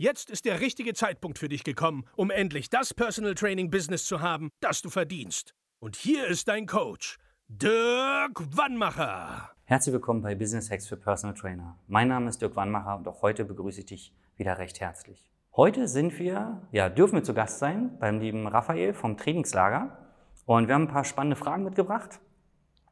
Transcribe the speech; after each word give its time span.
Jetzt 0.00 0.30
ist 0.30 0.46
der 0.46 0.62
richtige 0.62 0.94
Zeitpunkt 0.94 1.38
für 1.38 1.50
dich 1.50 1.62
gekommen, 1.62 2.06
um 2.16 2.30
endlich 2.30 2.70
das 2.70 2.94
Personal 2.94 3.34
Training 3.34 3.70
Business 3.70 4.06
zu 4.06 4.22
haben, 4.22 4.48
das 4.60 4.80
du 4.80 4.88
verdienst. 4.88 5.52
Und 5.78 5.94
hier 5.94 6.26
ist 6.26 6.48
dein 6.48 6.64
Coach, 6.64 7.18
Dirk 7.48 8.40
Wannmacher. 8.56 9.50
Herzlich 9.64 9.92
willkommen 9.92 10.22
bei 10.22 10.34
Business 10.34 10.70
Hacks 10.70 10.88
für 10.88 10.96
Personal 10.96 11.36
Trainer. 11.36 11.76
Mein 11.86 12.08
Name 12.08 12.30
ist 12.30 12.40
Dirk 12.40 12.56
Wannmacher 12.56 12.96
und 12.96 13.06
auch 13.08 13.20
heute 13.20 13.44
begrüße 13.44 13.80
ich 13.80 13.86
dich 13.86 14.14
wieder 14.38 14.56
recht 14.56 14.80
herzlich. 14.80 15.30
Heute 15.54 15.86
sind 15.86 16.18
wir, 16.18 16.66
ja, 16.72 16.88
dürfen 16.88 17.16
wir 17.16 17.22
zu 17.22 17.34
Gast 17.34 17.58
sein 17.58 17.98
beim 17.98 18.20
lieben 18.20 18.46
Raphael 18.46 18.94
vom 18.94 19.18
Trainingslager. 19.18 19.98
Und 20.46 20.66
wir 20.66 20.76
haben 20.76 20.84
ein 20.84 20.88
paar 20.88 21.04
spannende 21.04 21.36
Fragen 21.36 21.64
mitgebracht. 21.64 22.20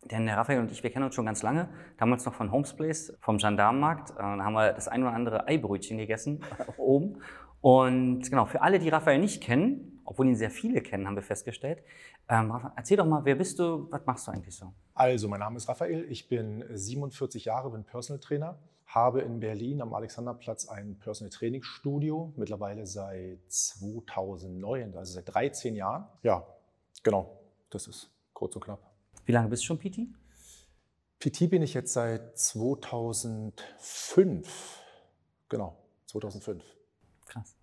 Denn 0.05 0.27
der 0.27 0.37
Raphael 0.37 0.61
und 0.61 0.71
ich, 0.71 0.83
wir 0.83 0.91
kennen 0.91 1.05
uns 1.05 1.15
schon 1.15 1.27
ganz 1.27 1.43
lange, 1.43 1.69
damals 1.99 2.25
noch 2.25 2.35
von 2.35 2.53
Homesplace, 2.53 3.17
vom 3.21 3.39
Gendarmenmarkt. 3.39 4.11
Äh, 4.11 4.15
da 4.17 4.45
haben 4.45 4.55
wir 4.55 4.73
das 4.73 4.89
ein 4.89 5.03
oder 5.03 5.13
andere 5.13 5.49
Eibrötchen 5.49 5.99
gegessen 5.99 6.43
oben. 6.77 7.21
Und 7.61 8.23
genau, 8.31 8.47
für 8.47 8.63
alle, 8.63 8.79
die 8.79 8.89
Raphael 8.89 9.19
nicht 9.19 9.43
kennen, 9.43 10.01
obwohl 10.05 10.27
ihn 10.27 10.37
sehr 10.37 10.51
viele 10.51 10.81
kennen, 10.81 11.07
haben 11.07 11.17
wir 11.17 11.23
festgestellt. 11.23 11.83
Ähm, 12.29 12.51
Raphael, 12.51 12.73
erzähl 12.77 12.97
doch 12.97 13.07
mal, 13.07 13.25
wer 13.25 13.35
bist 13.35 13.59
du, 13.59 13.91
was 13.91 14.07
machst 14.07 14.29
du 14.29 14.33
eigentlich 14.33 14.55
so? 14.55 14.73
Also, 14.95 15.29
mein 15.29 15.41
Name 15.41 15.57
ist 15.57 15.69
Raphael, 15.69 16.07
ich 16.09 16.29
bin 16.29 16.65
47 16.73 17.45
Jahre, 17.45 17.71
bin 17.71 17.85
Personal 17.85 18.21
Trainer 18.21 18.59
habe 18.89 19.21
in 19.21 19.39
Berlin 19.39 19.83
am 19.83 19.93
Alexanderplatz 19.93 20.67
ein 20.69 20.99
Personal 20.99 21.31
Training 21.31 21.63
Studio, 21.63 22.33
mittlerweile 22.37 22.87
seit 22.87 23.41
2009, 23.47 24.97
also 24.97 25.13
seit 25.13 25.33
13 25.33 25.77
Jahren. 25.77 26.07
Ja, 26.23 26.47
genau, 27.03 27.39
das 27.71 27.87
ist 27.87 28.11
kurz 28.33 28.57
und 28.57 28.65
knapp. 28.65 28.88
Wie 29.29 29.33
lange 29.33 29.49
bist 29.51 29.63
du 29.63 29.67
schon 29.67 29.79
PT? 29.79 30.09
PT 31.21 31.51
bin 31.51 31.61
ich 31.61 31.75
jetzt 31.75 31.93
seit 31.93 32.39
2005. 32.39 34.83
Genau, 35.51 35.77
2005. 36.07 36.65
Krass. 37.27 37.55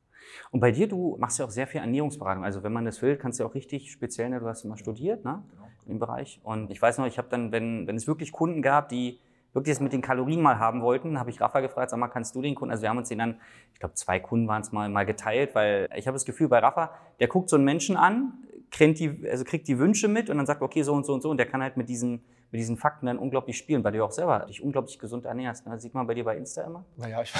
Und 0.51 0.59
bei 0.59 0.69
dir, 0.69 0.87
du 0.87 1.17
machst 1.19 1.39
ja 1.39 1.45
auch 1.45 1.49
sehr 1.49 1.65
viel 1.65 1.81
Ernährungsberatung. 1.81 2.43
Also 2.43 2.61
wenn 2.61 2.71
man 2.71 2.85
das 2.85 3.01
will, 3.01 3.17
kannst 3.17 3.39
du 3.39 3.45
auch 3.45 3.55
richtig 3.55 3.91
speziell, 3.91 4.29
ne, 4.29 4.39
du 4.39 4.45
hast 4.45 4.63
immer 4.63 4.77
studiert 4.77 5.25
ne, 5.25 5.41
genau. 5.49 5.67
im 5.87 5.97
Bereich. 5.97 6.39
Und 6.43 6.69
ich 6.69 6.79
weiß 6.79 6.99
noch, 6.99 7.07
ich 7.07 7.17
habe 7.17 7.29
dann, 7.29 7.51
wenn, 7.51 7.87
wenn 7.87 7.95
es 7.95 8.05
wirklich 8.05 8.31
Kunden 8.31 8.61
gab, 8.61 8.89
die 8.89 9.19
wirklich 9.53 9.75
das 9.75 9.81
mit 9.81 9.91
den 9.91 10.03
Kalorien 10.03 10.43
mal 10.43 10.59
haben 10.59 10.83
wollten, 10.83 11.17
habe 11.17 11.31
ich 11.31 11.41
Rafa 11.41 11.61
gefragt, 11.61 11.89
sag 11.89 11.97
mal, 11.97 12.09
kannst 12.09 12.35
du 12.35 12.43
den 12.43 12.53
Kunden, 12.53 12.73
also 12.73 12.83
wir 12.83 12.89
haben 12.89 12.99
uns 12.99 13.09
den 13.09 13.17
dann, 13.17 13.41
ich 13.73 13.79
glaube 13.79 13.95
zwei 13.95 14.19
Kunden 14.19 14.47
waren 14.47 14.61
es 14.61 14.71
mal, 14.71 14.87
mal 14.89 15.07
geteilt, 15.07 15.55
weil 15.55 15.89
ich 15.95 16.05
habe 16.05 16.13
das 16.13 16.25
Gefühl, 16.25 16.47
bei 16.47 16.59
Rafa, 16.59 16.91
der 17.19 17.27
guckt 17.27 17.49
so 17.49 17.55
einen 17.55 17.65
Menschen 17.65 17.97
an, 17.97 18.45
kriegt 18.75 18.99
die, 18.99 19.27
also 19.29 19.45
kriegt 19.45 19.67
die 19.67 19.79
Wünsche 19.79 20.07
mit 20.07 20.29
und 20.29 20.37
dann 20.37 20.45
sagt, 20.45 20.61
okay, 20.61 20.83
so 20.83 20.93
und 20.93 21.05
so 21.05 21.13
und 21.13 21.21
so 21.21 21.29
und 21.29 21.37
der 21.37 21.45
kann 21.45 21.61
halt 21.61 21.77
mit 21.77 21.87
diesen, 21.87 22.25
mit 22.51 22.59
diesen 22.59 22.75
Fakten 22.75 23.05
dann 23.05 23.17
unglaublich 23.17 23.57
spielen, 23.57 23.83
weil 23.83 23.93
du 23.93 24.03
auch 24.03 24.11
selber 24.11 24.45
dich 24.49 24.61
unglaublich 24.61 24.99
gesund 24.99 25.25
ernährst. 25.25 25.65
Ne? 25.65 25.71
Das 25.73 25.81
sieht 25.81 25.93
man 25.93 26.05
bei 26.05 26.13
dir 26.13 26.25
bei 26.25 26.35
Insta 26.35 26.63
immer. 26.63 26.83
Naja, 26.97 27.21
ich, 27.21 27.33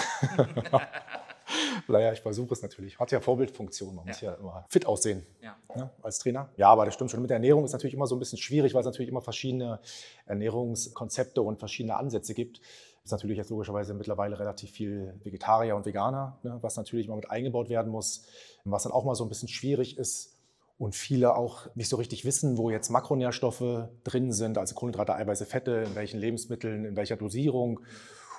naja, 1.89 2.13
ich 2.13 2.21
versuche 2.21 2.53
es 2.53 2.61
natürlich. 2.61 2.97
Hat 2.97 3.11
ja 3.11 3.19
Vorbildfunktion, 3.19 3.95
man 3.95 4.05
ja. 4.05 4.11
muss 4.11 4.21
ja 4.21 4.33
immer 4.35 4.65
fit 4.69 4.85
aussehen 4.85 5.25
ja. 5.41 5.57
ne, 5.75 5.89
als 6.01 6.19
Trainer. 6.19 6.49
Ja, 6.55 6.69
aber 6.69 6.85
das 6.85 6.93
stimmt 6.93 7.11
schon. 7.11 7.21
Mit 7.21 7.29
der 7.29 7.35
Ernährung 7.35 7.65
ist 7.65 7.73
natürlich 7.73 7.95
immer 7.95 8.07
so 8.07 8.15
ein 8.15 8.19
bisschen 8.19 8.37
schwierig, 8.37 8.73
weil 8.73 8.79
es 8.79 8.85
natürlich 8.85 9.09
immer 9.09 9.21
verschiedene 9.21 9.81
Ernährungskonzepte 10.27 11.41
und 11.41 11.59
verschiedene 11.59 11.97
Ansätze 11.97 12.33
gibt. 12.33 12.61
Es 13.03 13.09
ist 13.09 13.11
natürlich 13.11 13.37
jetzt 13.37 13.49
logischerweise 13.49 13.93
mittlerweile 13.93 14.39
relativ 14.39 14.71
viel 14.71 15.13
Vegetarier 15.21 15.75
und 15.75 15.85
Veganer, 15.85 16.39
ne, 16.43 16.57
was 16.61 16.77
natürlich 16.77 17.07
immer 17.07 17.17
mit 17.17 17.29
eingebaut 17.29 17.67
werden 17.67 17.91
muss, 17.91 18.25
was 18.63 18.83
dann 18.83 18.93
auch 18.93 19.03
mal 19.03 19.15
so 19.15 19.25
ein 19.25 19.29
bisschen 19.29 19.49
schwierig 19.49 19.97
ist, 19.97 20.34
und 20.77 20.95
viele 20.95 21.35
auch 21.35 21.67
nicht 21.75 21.89
so 21.89 21.95
richtig 21.95 22.25
wissen, 22.25 22.57
wo 22.57 22.69
jetzt 22.69 22.89
Makronährstoffe 22.89 23.87
drin 24.03 24.31
sind, 24.31 24.57
also 24.57 24.75
Kohlenhydrate, 24.75 25.15
Eiweiße, 25.15 25.45
Fette, 25.45 25.85
in 25.87 25.95
welchen 25.95 26.19
Lebensmitteln, 26.19 26.85
in 26.85 26.95
welcher 26.95 27.15
Dosierung. 27.15 27.79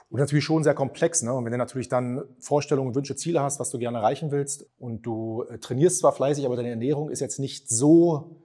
Und 0.08 0.20
natürlich 0.20 0.44
schon 0.44 0.62
sehr 0.62 0.74
komplex. 0.74 1.22
Ne? 1.22 1.32
Und 1.32 1.44
wenn 1.44 1.52
du 1.52 1.58
natürlich 1.58 1.88
dann 1.88 2.22
Vorstellungen, 2.38 2.94
Wünsche, 2.94 3.16
Ziele 3.16 3.40
hast, 3.40 3.58
was 3.58 3.70
du 3.70 3.78
gerne 3.78 3.98
erreichen 3.98 4.30
willst 4.30 4.66
und 4.78 5.02
du 5.02 5.44
äh, 5.44 5.58
trainierst 5.58 5.98
zwar 5.98 6.12
fleißig, 6.12 6.46
aber 6.46 6.56
deine 6.56 6.70
Ernährung 6.70 7.10
ist 7.10 7.20
jetzt 7.20 7.38
nicht 7.38 7.68
so 7.68 8.42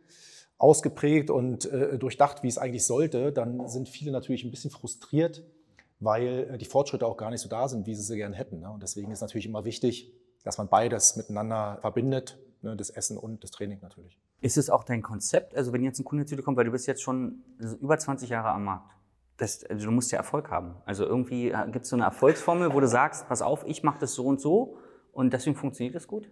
ausgeprägt 0.57 1.29
und 1.29 1.65
äh, 1.65 1.99
durchdacht, 1.99 2.43
wie 2.43 2.47
es 2.47 2.57
eigentlich 2.57 2.85
sollte, 2.85 3.31
dann 3.31 3.67
sind 3.67 3.89
viele 3.89 4.11
natürlich 4.11 4.43
ein 4.43 4.51
bisschen 4.51 4.71
frustriert, 4.71 5.43
weil 5.99 6.51
äh, 6.51 6.57
die 6.57 6.65
Fortschritte 6.65 7.05
auch 7.05 7.17
gar 7.17 7.29
nicht 7.29 7.41
so 7.41 7.49
da 7.49 7.67
sind, 7.67 7.85
wie 7.85 7.93
sie 7.93 8.03
sie 8.03 8.15
gerne 8.15 8.35
hätten. 8.35 8.61
Ne? 8.61 8.71
Und 8.71 8.81
deswegen 8.81 9.11
ist 9.11 9.21
natürlich 9.21 9.45
immer 9.45 9.65
wichtig, 9.65 10.13
dass 10.43 10.57
man 10.57 10.69
beides 10.69 11.15
miteinander 11.17 11.77
verbindet 11.81 12.39
ne, 12.61 12.75
das 12.75 12.89
Essen 12.89 13.17
und 13.17 13.43
das 13.43 13.51
Training 13.51 13.79
natürlich. 13.81 14.19
Ist 14.39 14.57
es 14.57 14.69
auch 14.69 14.83
dein 14.83 15.01
Konzept? 15.01 15.55
Also 15.55 15.73
wenn 15.73 15.83
jetzt 15.83 15.99
ein 15.99 16.03
Kunde 16.03 16.25
zu 16.25 16.35
dir 16.35 16.43
kommt, 16.43 16.57
weil 16.57 16.65
du 16.65 16.71
bist 16.71 16.87
jetzt 16.87 17.01
schon 17.01 17.43
über 17.79 17.97
20 17.97 18.29
Jahre 18.29 18.49
am 18.49 18.65
Markt. 18.65 18.91
Das, 19.37 19.63
also 19.63 19.85
du 19.85 19.91
musst 19.91 20.11
ja 20.11 20.19
Erfolg 20.19 20.51
haben. 20.51 20.75
Also 20.85 21.05
irgendwie 21.05 21.49
äh, 21.49 21.65
gibt 21.71 21.85
es 21.85 21.89
so 21.89 21.95
eine 21.95 22.05
Erfolgsformel, 22.05 22.73
wo 22.73 22.79
du 22.79 22.87
sagst, 22.87 23.27
pass 23.27 23.41
auf, 23.41 23.65
ich 23.65 23.81
mache 23.83 23.99
das 23.99 24.13
so 24.13 24.25
und 24.25 24.39
so 24.39 24.77
und 25.11 25.33
deswegen 25.33 25.55
funktioniert 25.55 25.95
das 25.95 26.07
gut? 26.07 26.29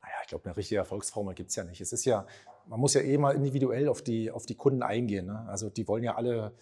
Naja, 0.00 0.14
ich 0.22 0.28
glaube, 0.28 0.44
eine 0.44 0.56
richtige 0.56 0.78
Erfolgsformel 0.78 1.34
gibt 1.34 1.50
es 1.50 1.56
ja 1.56 1.64
nicht. 1.64 1.80
Es 1.80 1.92
ist 1.92 2.04
ja, 2.04 2.26
man 2.66 2.78
muss 2.78 2.94
ja 2.94 3.00
eh 3.00 3.18
mal 3.18 3.34
individuell 3.34 3.88
auf 3.88 4.02
die, 4.02 4.30
auf 4.30 4.46
die 4.46 4.54
Kunden 4.54 4.82
eingehen. 4.82 5.26
Ne? 5.26 5.44
Also 5.48 5.70
die 5.70 5.88
wollen 5.88 6.04
ja 6.04 6.14
alle, 6.14 6.54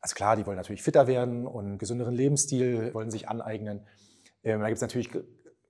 also 0.00 0.14
klar, 0.14 0.36
die 0.36 0.46
wollen 0.46 0.56
natürlich 0.56 0.82
fitter 0.82 1.06
werden 1.06 1.46
und 1.46 1.64
einen 1.64 1.78
gesünderen 1.78 2.14
Lebensstil 2.14 2.92
wollen 2.92 3.10
sich 3.10 3.28
aneignen. 3.28 3.86
Ähm, 4.42 4.60
da 4.60 4.66
gibt 4.66 4.76
es 4.76 4.82
natürlich 4.82 5.10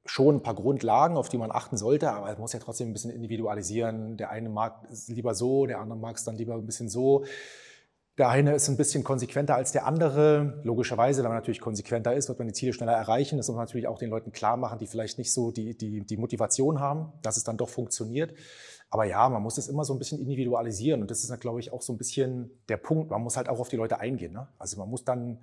schon 0.06 0.36
ein 0.36 0.42
paar 0.42 0.54
Grundlagen, 0.54 1.16
auf 1.16 1.28
die 1.28 1.38
man 1.38 1.50
achten 1.50 1.76
sollte, 1.76 2.10
aber 2.12 2.30
es 2.30 2.38
muss 2.38 2.52
ja 2.52 2.58
trotzdem 2.58 2.90
ein 2.90 2.92
bisschen 2.92 3.10
individualisieren. 3.10 4.16
Der 4.16 4.30
eine 4.30 4.48
mag 4.48 4.86
es 4.90 5.08
lieber 5.08 5.34
so, 5.34 5.66
der 5.66 5.80
andere 5.80 5.98
mag 5.98 6.16
es 6.16 6.24
dann 6.24 6.36
lieber 6.36 6.54
ein 6.54 6.66
bisschen 6.66 6.88
so. 6.88 7.24
Der 8.18 8.30
eine 8.30 8.54
ist 8.54 8.68
ein 8.68 8.78
bisschen 8.78 9.04
konsequenter 9.04 9.54
als 9.54 9.72
der 9.72 9.84
andere. 9.84 10.60
Logischerweise, 10.64 11.22
wenn 11.22 11.28
man 11.28 11.36
natürlich 11.36 11.60
konsequenter 11.60 12.14
ist, 12.14 12.28
wird 12.28 12.38
man 12.38 12.48
die 12.48 12.54
Ziele 12.54 12.72
schneller 12.72 12.94
erreichen. 12.94 13.36
Das 13.36 13.48
muss 13.48 13.56
man 13.56 13.66
natürlich 13.66 13.88
auch 13.88 13.98
den 13.98 14.08
Leuten 14.08 14.32
klar 14.32 14.56
machen, 14.56 14.78
die 14.78 14.86
vielleicht 14.86 15.18
nicht 15.18 15.32
so 15.32 15.50
die, 15.50 15.76
die, 15.76 16.00
die 16.00 16.16
Motivation 16.16 16.80
haben, 16.80 17.12
dass 17.20 17.36
es 17.36 17.44
dann 17.44 17.58
doch 17.58 17.68
funktioniert. 17.68 18.32
Aber 18.88 19.04
ja, 19.04 19.28
man 19.28 19.42
muss 19.42 19.58
es 19.58 19.68
immer 19.68 19.84
so 19.84 19.92
ein 19.92 19.98
bisschen 19.98 20.18
individualisieren. 20.18 21.02
Und 21.02 21.10
das 21.10 21.22
ist, 21.22 21.40
glaube 21.40 21.60
ich, 21.60 21.74
auch 21.74 21.82
so 21.82 21.92
ein 21.92 21.98
bisschen 21.98 22.50
der 22.70 22.78
Punkt. 22.78 23.10
Man 23.10 23.20
muss 23.22 23.36
halt 23.36 23.50
auch 23.50 23.60
auf 23.60 23.68
die 23.68 23.76
Leute 23.76 23.98
eingehen. 23.98 24.32
Ne? 24.32 24.48
Also 24.58 24.78
man 24.78 24.88
muss 24.88 25.04
dann, 25.04 25.42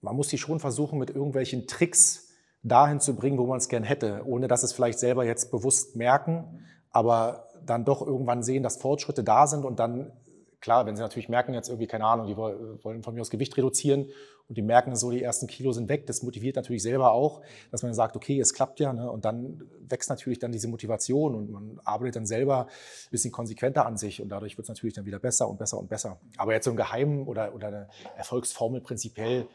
man 0.00 0.16
muss 0.16 0.28
die 0.28 0.38
schon 0.38 0.58
versuchen, 0.58 0.98
mit 0.98 1.10
irgendwelchen 1.10 1.66
Tricks 1.66 2.29
dahin 2.62 3.00
zu 3.00 3.14
bringen, 3.14 3.38
wo 3.38 3.46
man 3.46 3.58
es 3.58 3.68
gern 3.68 3.84
hätte, 3.84 4.22
ohne 4.26 4.48
dass 4.48 4.62
es 4.62 4.72
vielleicht 4.72 4.98
selber 4.98 5.24
jetzt 5.24 5.50
bewusst 5.50 5.96
merken, 5.96 6.66
aber 6.90 7.48
dann 7.64 7.84
doch 7.84 8.06
irgendwann 8.06 8.42
sehen, 8.42 8.62
dass 8.62 8.76
Fortschritte 8.76 9.24
da 9.24 9.46
sind 9.46 9.64
und 9.64 9.78
dann, 9.78 10.12
klar, 10.60 10.86
wenn 10.86 10.96
sie 10.96 11.02
natürlich 11.02 11.28
merken, 11.28 11.54
jetzt 11.54 11.68
irgendwie, 11.68 11.86
keine 11.86 12.04
Ahnung, 12.04 12.26
die 12.26 12.36
wollen 12.36 13.02
von 13.02 13.14
mir 13.14 13.20
aus 13.20 13.30
Gewicht 13.30 13.56
reduzieren 13.56 14.08
und 14.48 14.58
die 14.58 14.62
merken 14.62 14.94
so, 14.96 15.10
die 15.10 15.22
ersten 15.22 15.46
Kilo 15.46 15.72
sind 15.72 15.88
weg, 15.88 16.06
das 16.06 16.22
motiviert 16.22 16.56
natürlich 16.56 16.82
selber 16.82 17.12
auch, 17.12 17.40
dass 17.70 17.82
man 17.82 17.94
sagt, 17.94 18.16
okay, 18.16 18.38
es 18.40 18.52
klappt 18.52 18.80
ja, 18.80 18.92
ne? 18.92 19.10
und 19.10 19.24
dann 19.24 19.62
wächst 19.88 20.10
natürlich 20.10 20.38
dann 20.38 20.52
diese 20.52 20.68
Motivation 20.68 21.34
und 21.34 21.50
man 21.50 21.80
arbeitet 21.84 22.16
dann 22.16 22.26
selber 22.26 22.66
ein 22.66 23.10
bisschen 23.10 23.32
konsequenter 23.32 23.86
an 23.86 23.96
sich 23.96 24.20
und 24.20 24.28
dadurch 24.28 24.58
wird 24.58 24.64
es 24.64 24.68
natürlich 24.68 24.94
dann 24.94 25.06
wieder 25.06 25.18
besser 25.18 25.48
und 25.48 25.58
besser 25.58 25.78
und 25.78 25.88
besser. 25.88 26.18
Aber 26.36 26.52
jetzt 26.52 26.64
so 26.64 26.72
ein 26.72 26.76
Geheimen 26.76 27.26
oder, 27.26 27.54
oder 27.54 27.68
eine 27.68 27.88
Erfolgsformel 28.16 28.80
prinzipiell, 28.80 29.46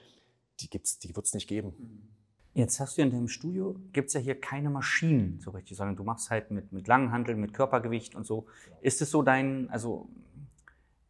die, 0.61 0.69
die 0.69 1.15
wird 1.15 1.25
es 1.25 1.33
nicht 1.33 1.47
geben. 1.47 2.14
Jetzt 2.55 2.79
hast 2.79 2.97
du 2.97 3.01
in 3.01 3.11
deinem 3.11 3.27
Studio, 3.27 3.75
gibt 3.91 4.07
es 4.07 4.13
ja 4.13 4.21
hier 4.21 4.39
keine 4.39 4.69
Maschinen 4.69 5.41
so 5.41 5.51
richtig, 5.51 5.75
sondern 5.75 5.97
du 5.97 6.05
machst 6.05 6.29
halt 6.29 6.51
mit, 6.51 6.71
mit 6.71 6.87
Langhanteln, 6.87 7.37
mit 7.37 7.53
Körpergewicht 7.53 8.15
und 8.15 8.25
so. 8.25 8.45
Ist 8.79 9.01
es 9.01 9.11
so 9.11 9.23
dein, 9.23 9.69
also 9.71 10.07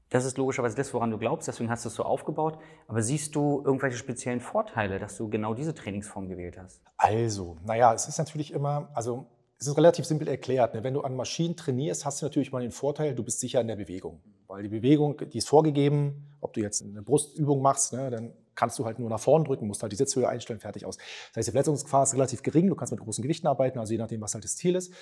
das 0.09 0.25
ist 0.25 0.39
logischerweise 0.39 0.75
das, 0.75 0.91
woran 0.95 1.11
du 1.11 1.19
glaubst, 1.19 1.47
deswegen 1.47 1.69
hast 1.69 1.85
du 1.85 1.89
es 1.89 1.95
so 1.95 2.01
aufgebaut. 2.01 2.57
Aber 2.87 3.03
siehst 3.03 3.35
du 3.35 3.61
irgendwelche 3.63 3.95
speziellen 3.95 4.39
Vorteile, 4.39 4.97
dass 4.97 5.17
du 5.17 5.29
genau 5.29 5.53
diese 5.53 5.75
Trainingsform 5.75 6.29
gewählt 6.29 6.57
hast? 6.57 6.81
Also, 6.97 7.57
naja, 7.63 7.93
es 7.93 8.07
ist 8.07 8.17
natürlich 8.17 8.51
immer, 8.51 8.89
also 8.95 9.27
es 9.59 9.67
ist 9.67 9.77
relativ 9.77 10.05
simpel 10.05 10.27
erklärt. 10.27 10.73
Ne? 10.73 10.83
Wenn 10.83 10.95
du 10.95 11.01
an 11.01 11.15
Maschinen 11.15 11.55
trainierst, 11.55 12.05
hast 12.05 12.23
du 12.23 12.25
natürlich 12.25 12.51
mal 12.51 12.61
den 12.61 12.71
Vorteil, 12.71 13.13
du 13.13 13.23
bist 13.23 13.39
sicher 13.39 13.61
in 13.61 13.67
der 13.67 13.75
Bewegung. 13.75 14.19
Weil 14.47 14.63
die 14.63 14.69
Bewegung, 14.69 15.21
die 15.31 15.37
ist 15.37 15.47
vorgegeben, 15.47 16.27
ob 16.41 16.53
du 16.53 16.61
jetzt 16.61 16.81
eine 16.81 17.03
Brustübung 17.03 17.61
machst, 17.61 17.93
ne, 17.93 18.09
dann 18.09 18.33
kannst 18.55 18.79
du 18.79 18.85
halt 18.85 18.99
nur 18.99 19.09
nach 19.09 19.19
vorn 19.19 19.43
drücken, 19.43 19.67
musst 19.67 19.81
halt 19.81 19.91
die 19.91 19.97
Sitzhöhe 19.97 20.27
einstellen, 20.27 20.59
fertig 20.59 20.85
aus. 20.85 20.97
Das 20.97 21.37
heißt, 21.37 21.47
die 21.47 21.51
Verletzungsgefahr 21.51 22.03
ist 22.03 22.13
relativ 22.13 22.43
gering, 22.43 22.67
du 22.67 22.75
kannst 22.75 22.91
mit 22.91 23.01
großen 23.01 23.21
Gewichten 23.21 23.47
arbeiten, 23.47 23.79
also 23.79 23.93
je 23.93 23.99
nachdem, 23.99 24.21
was 24.21 24.33
halt 24.33 24.43
das 24.43 24.55
Ziel 24.55 24.75
ist. 24.75 24.93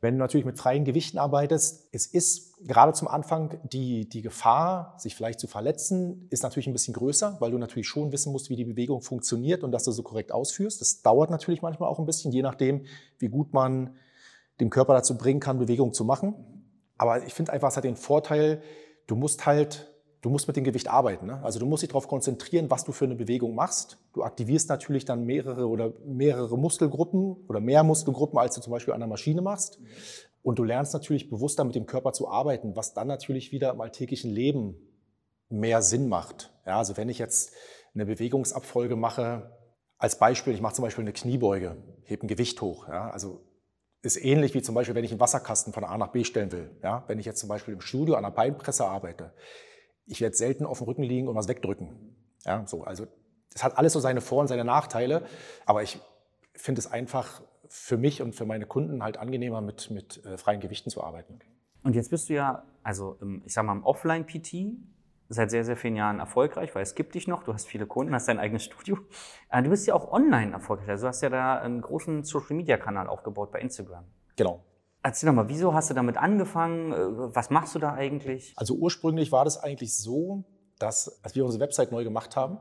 Wenn 0.00 0.14
du 0.14 0.20
natürlich 0.20 0.46
mit 0.46 0.58
freien 0.58 0.84
Gewichten 0.84 1.18
arbeitest, 1.18 1.88
es 1.92 2.06
ist 2.06 2.66
gerade 2.66 2.92
zum 2.92 3.08
Anfang 3.08 3.58
die, 3.64 4.08
die 4.08 4.22
Gefahr, 4.22 4.94
sich 4.98 5.14
vielleicht 5.14 5.40
zu 5.40 5.46
verletzen, 5.46 6.26
ist 6.30 6.42
natürlich 6.42 6.66
ein 6.66 6.72
bisschen 6.72 6.94
größer, 6.94 7.36
weil 7.40 7.50
du 7.50 7.58
natürlich 7.58 7.88
schon 7.88 8.12
wissen 8.12 8.32
musst, 8.32 8.50
wie 8.50 8.56
die 8.56 8.64
Bewegung 8.64 9.00
funktioniert 9.00 9.64
und 9.64 9.72
dass 9.72 9.84
du 9.84 9.92
so 9.92 10.02
korrekt 10.02 10.32
ausführst. 10.32 10.80
Das 10.80 11.02
dauert 11.02 11.30
natürlich 11.30 11.62
manchmal 11.62 11.88
auch 11.88 11.98
ein 11.98 12.06
bisschen, 12.06 12.32
je 12.32 12.42
nachdem, 12.42 12.84
wie 13.18 13.28
gut 13.28 13.52
man 13.52 13.96
dem 14.60 14.70
Körper 14.70 14.94
dazu 14.94 15.16
bringen 15.16 15.40
kann, 15.40 15.58
Bewegung 15.58 15.92
zu 15.92 16.04
machen. 16.04 16.34
Aber 16.96 17.24
ich 17.24 17.34
finde 17.34 17.52
einfach, 17.52 17.68
es 17.68 17.76
hat 17.76 17.84
den 17.84 17.96
Vorteil, 17.96 18.60
du 19.06 19.14
musst 19.14 19.46
halt 19.46 19.92
du 20.20 20.30
musst 20.30 20.46
mit 20.46 20.56
dem 20.56 20.64
Gewicht 20.64 20.88
arbeiten. 20.88 21.26
Ne? 21.26 21.42
Also 21.42 21.58
du 21.58 21.66
musst 21.66 21.82
dich 21.82 21.90
darauf 21.90 22.08
konzentrieren, 22.08 22.70
was 22.70 22.84
du 22.84 22.92
für 22.92 23.04
eine 23.04 23.14
Bewegung 23.14 23.54
machst. 23.54 23.98
Du 24.12 24.22
aktivierst 24.22 24.68
natürlich 24.68 25.04
dann 25.04 25.24
mehrere 25.24 25.68
oder 25.68 25.92
mehrere 26.04 26.58
Muskelgruppen 26.58 27.36
oder 27.48 27.60
mehr 27.60 27.84
Muskelgruppen, 27.84 28.38
als 28.38 28.54
du 28.54 28.60
zum 28.60 28.72
Beispiel 28.72 28.94
an 28.94 29.00
der 29.00 29.08
Maschine 29.08 29.42
machst. 29.42 29.78
Und 30.42 30.58
du 30.58 30.64
lernst 30.64 30.92
natürlich 30.92 31.30
bewusster 31.30 31.64
mit 31.64 31.74
dem 31.74 31.86
Körper 31.86 32.12
zu 32.12 32.28
arbeiten, 32.28 32.76
was 32.76 32.94
dann 32.94 33.08
natürlich 33.08 33.52
wieder 33.52 33.72
im 33.72 33.80
alltäglichen 33.80 34.30
Leben 34.30 34.76
mehr 35.48 35.82
Sinn 35.82 36.08
macht. 36.08 36.52
Ja, 36.66 36.78
also 36.78 36.96
wenn 36.96 37.08
ich 37.08 37.18
jetzt 37.18 37.52
eine 37.94 38.06
Bewegungsabfolge 38.06 38.96
mache, 38.96 39.50
als 39.98 40.18
Beispiel, 40.18 40.54
ich 40.54 40.60
mache 40.60 40.74
zum 40.74 40.84
Beispiel 40.84 41.02
eine 41.02 41.12
Kniebeuge, 41.12 41.76
hebe 42.04 42.26
ein 42.26 42.28
Gewicht 42.28 42.60
hoch. 42.60 42.86
Ja, 42.88 43.10
also 43.10 43.40
ist 44.02 44.16
ähnlich 44.16 44.54
wie 44.54 44.62
zum 44.62 44.74
Beispiel, 44.74 44.94
wenn 44.94 45.04
ich 45.04 45.10
einen 45.10 45.20
Wasserkasten 45.20 45.72
von 45.72 45.84
A 45.84 45.98
nach 45.98 46.12
B 46.12 46.22
stellen 46.22 46.52
will. 46.52 46.70
Ja, 46.82 47.04
wenn 47.08 47.18
ich 47.18 47.26
jetzt 47.26 47.40
zum 47.40 47.48
Beispiel 47.48 47.74
im 47.74 47.80
Studio 47.80 48.14
an 48.14 48.24
einer 48.24 48.34
Beinpresse 48.34 48.86
arbeite, 48.86 49.32
ich 50.08 50.20
werde 50.20 50.36
selten 50.36 50.66
auf 50.66 50.78
dem 50.78 50.86
Rücken 50.86 51.02
liegen 51.02 51.28
und 51.28 51.34
was 51.34 51.48
wegdrücken. 51.48 52.16
Ja, 52.44 52.66
so, 52.66 52.82
also 52.84 53.06
das 53.52 53.62
hat 53.62 53.78
alles 53.78 53.92
so 53.92 54.00
seine 54.00 54.20
Vor- 54.20 54.40
und 54.40 54.48
seine 54.48 54.64
Nachteile, 54.64 55.22
aber 55.66 55.82
ich 55.82 56.00
finde 56.54 56.80
es 56.80 56.90
einfach 56.90 57.42
für 57.68 57.96
mich 57.96 58.22
und 58.22 58.34
für 58.34 58.46
meine 58.46 58.66
Kunden 58.66 59.02
halt 59.02 59.18
angenehmer, 59.18 59.60
mit, 59.60 59.90
mit 59.90 60.24
äh, 60.24 60.38
freien 60.38 60.60
Gewichten 60.60 60.90
zu 60.90 61.02
arbeiten. 61.02 61.38
Und 61.82 61.94
jetzt 61.94 62.10
bist 62.10 62.28
du 62.28 62.34
ja, 62.34 62.64
also 62.82 63.16
im, 63.20 63.42
ich 63.44 63.52
sag 63.52 63.64
mal, 63.64 63.72
im 63.72 63.84
Offline-PT 63.84 64.76
seit 65.28 65.50
sehr, 65.50 65.64
sehr 65.64 65.76
vielen 65.76 65.96
Jahren 65.96 66.20
erfolgreich, 66.20 66.74
weil 66.74 66.82
es 66.82 66.94
gibt 66.94 67.14
dich 67.14 67.28
noch, 67.28 67.42
du 67.42 67.52
hast 67.52 67.66
viele 67.66 67.86
Kunden, 67.86 68.14
hast 68.14 68.28
dein 68.28 68.38
eigenes 68.38 68.64
Studio. 68.64 68.98
Äh, 69.50 69.62
du 69.62 69.70
bist 69.70 69.86
ja 69.86 69.94
auch 69.94 70.10
online 70.10 70.52
erfolgreich, 70.52 70.88
also 70.88 71.04
du 71.04 71.08
hast 71.08 71.20
ja 71.20 71.28
da 71.28 71.58
einen 71.58 71.82
großen 71.82 72.24
Social-Media-Kanal 72.24 73.06
aufgebaut 73.06 73.52
bei 73.52 73.60
Instagram. 73.60 74.04
Genau. 74.36 74.64
Erzähl 75.02 75.28
doch 75.28 75.34
mal, 75.34 75.48
wieso 75.48 75.74
hast 75.74 75.90
du 75.90 75.94
damit 75.94 76.16
angefangen? 76.16 76.92
Äh, 76.92 77.34
was 77.34 77.50
machst 77.50 77.74
du 77.74 77.78
da 77.78 77.94
eigentlich? 77.94 78.52
Also 78.56 78.74
ursprünglich 78.74 79.32
war 79.32 79.44
das 79.44 79.58
eigentlich 79.58 79.96
so, 79.96 80.44
dass 80.78 81.22
als 81.22 81.34
wir 81.34 81.44
unsere 81.44 81.62
Website 81.62 81.92
neu 81.92 82.04
gemacht 82.04 82.36
haben, 82.36 82.58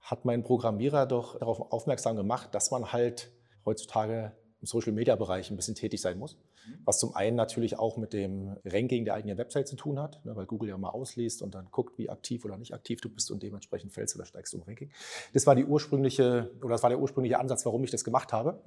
hat 0.00 0.24
mein 0.24 0.42
Programmierer 0.42 1.06
doch 1.06 1.38
darauf 1.38 1.72
aufmerksam 1.72 2.16
gemacht, 2.16 2.54
dass 2.54 2.70
man 2.70 2.92
halt 2.92 3.32
heutzutage 3.64 4.32
im 4.60 4.66
Social-Media-Bereich 4.66 5.50
ein 5.50 5.56
bisschen 5.56 5.74
tätig 5.74 6.00
sein 6.00 6.18
muss. 6.18 6.36
Was 6.84 6.98
zum 6.98 7.14
einen 7.14 7.36
natürlich 7.36 7.78
auch 7.78 7.96
mit 7.96 8.12
dem 8.12 8.56
Ranking 8.64 9.04
der 9.04 9.14
eigenen 9.14 9.38
Website 9.38 9.68
zu 9.68 9.76
tun 9.76 9.98
hat, 9.98 10.22
ne, 10.24 10.36
weil 10.36 10.46
Google 10.46 10.68
ja 10.68 10.76
mal 10.76 10.90
ausliest 10.90 11.42
und 11.42 11.54
dann 11.54 11.68
guckt, 11.70 11.96
wie 11.98 12.10
aktiv 12.10 12.44
oder 12.44 12.58
nicht 12.58 12.74
aktiv 12.74 13.00
du 13.00 13.08
bist 13.08 13.30
und 13.30 13.42
dementsprechend 13.42 13.92
fällst 13.92 14.16
oder 14.16 14.26
steigst 14.26 14.52
du 14.52 14.58
im 14.58 14.64
Ranking. 14.64 14.90
Das 15.32 15.46
war 15.46 15.54
die 15.54 15.64
ursprüngliche 15.64 16.50
oder 16.60 16.70
das 16.70 16.82
war 16.82 16.90
der 16.90 16.98
ursprüngliche 16.98 17.38
Ansatz, 17.38 17.64
warum 17.64 17.84
ich 17.84 17.90
das 17.90 18.04
gemacht 18.04 18.32
habe. 18.32 18.62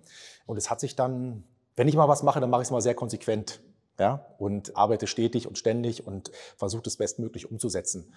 Und 0.45 0.57
es 0.57 0.71
hat 0.71 0.79
sich 0.79 0.95
dann 0.95 1.43
wenn 1.81 1.87
ich 1.87 1.95
mal 1.95 2.07
was 2.07 2.21
mache, 2.21 2.39
dann 2.39 2.51
mache 2.51 2.61
ich 2.61 2.67
es 2.67 2.71
mal 2.71 2.79
sehr 2.79 2.93
konsequent 2.93 3.59
ja, 3.97 4.23
und 4.37 4.77
arbeite 4.77 5.07
stetig 5.07 5.47
und 5.47 5.57
ständig 5.57 6.05
und 6.05 6.29
versuche 6.55 6.83
das 6.83 6.95
bestmöglich 6.95 7.49
umzusetzen. 7.49 8.13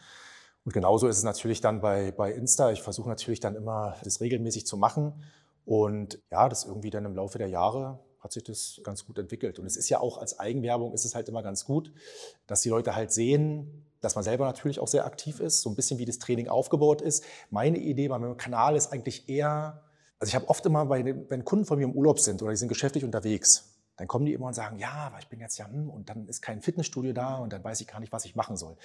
Und 0.66 0.74
genauso 0.74 1.08
ist 1.08 1.16
es 1.16 1.22
natürlich 1.22 1.62
dann 1.62 1.80
bei, 1.80 2.12
bei 2.12 2.30
Insta. 2.30 2.72
Ich 2.72 2.82
versuche 2.82 3.08
natürlich 3.08 3.40
dann 3.40 3.56
immer, 3.56 3.96
das 4.04 4.20
regelmäßig 4.20 4.66
zu 4.66 4.76
machen. 4.76 5.24
Und 5.64 6.20
ja, 6.30 6.46
das 6.50 6.66
irgendwie 6.66 6.90
dann 6.90 7.06
im 7.06 7.16
Laufe 7.16 7.38
der 7.38 7.48
Jahre 7.48 8.00
hat 8.20 8.32
sich 8.32 8.44
das 8.44 8.82
ganz 8.84 9.06
gut 9.06 9.16
entwickelt. 9.18 9.58
Und 9.58 9.64
es 9.64 9.78
ist 9.78 9.88
ja 9.88 9.98
auch 9.98 10.18
als 10.18 10.38
Eigenwerbung 10.38 10.92
ist 10.92 11.06
es 11.06 11.14
halt 11.14 11.30
immer 11.30 11.42
ganz 11.42 11.64
gut, 11.64 11.90
dass 12.46 12.60
die 12.60 12.68
Leute 12.68 12.94
halt 12.94 13.12
sehen, 13.12 13.86
dass 14.02 14.14
man 14.14 14.24
selber 14.24 14.44
natürlich 14.44 14.78
auch 14.78 14.88
sehr 14.88 15.06
aktiv 15.06 15.40
ist, 15.40 15.62
so 15.62 15.70
ein 15.70 15.74
bisschen 15.74 15.98
wie 15.98 16.04
das 16.04 16.18
Training 16.18 16.48
aufgebaut 16.48 17.00
ist. 17.00 17.24
Meine 17.48 17.78
Idee 17.78 18.08
bei 18.08 18.18
meinem 18.18 18.36
Kanal 18.36 18.76
ist 18.76 18.92
eigentlich 18.92 19.26
eher, 19.30 19.84
also 20.18 20.30
ich 20.30 20.34
habe 20.34 20.48
oft 20.48 20.64
immer, 20.66 20.86
bei, 20.86 21.04
wenn 21.28 21.44
Kunden 21.44 21.64
von 21.64 21.78
mir 21.78 21.84
im 21.84 21.92
Urlaub 21.92 22.18
sind 22.20 22.42
oder 22.42 22.50
die 22.52 22.56
sind 22.56 22.68
geschäftlich 22.68 23.04
unterwegs, 23.04 23.74
dann 23.96 24.08
kommen 24.08 24.26
die 24.26 24.32
immer 24.32 24.46
und 24.46 24.54
sagen, 24.54 24.78
ja, 24.78 24.92
aber 24.92 25.18
ich 25.18 25.28
bin 25.28 25.40
jetzt 25.40 25.58
ja, 25.58 25.68
hm, 25.68 25.88
und 25.88 26.08
dann 26.08 26.26
ist 26.26 26.42
kein 26.42 26.60
Fitnessstudio 26.60 27.12
da 27.12 27.36
und 27.36 27.52
dann 27.52 27.62
weiß 27.62 27.80
ich 27.80 27.86
gar 27.86 28.00
nicht, 28.00 28.12
was 28.12 28.24
ich 28.24 28.34
machen 28.34 28.56
soll. 28.56 28.76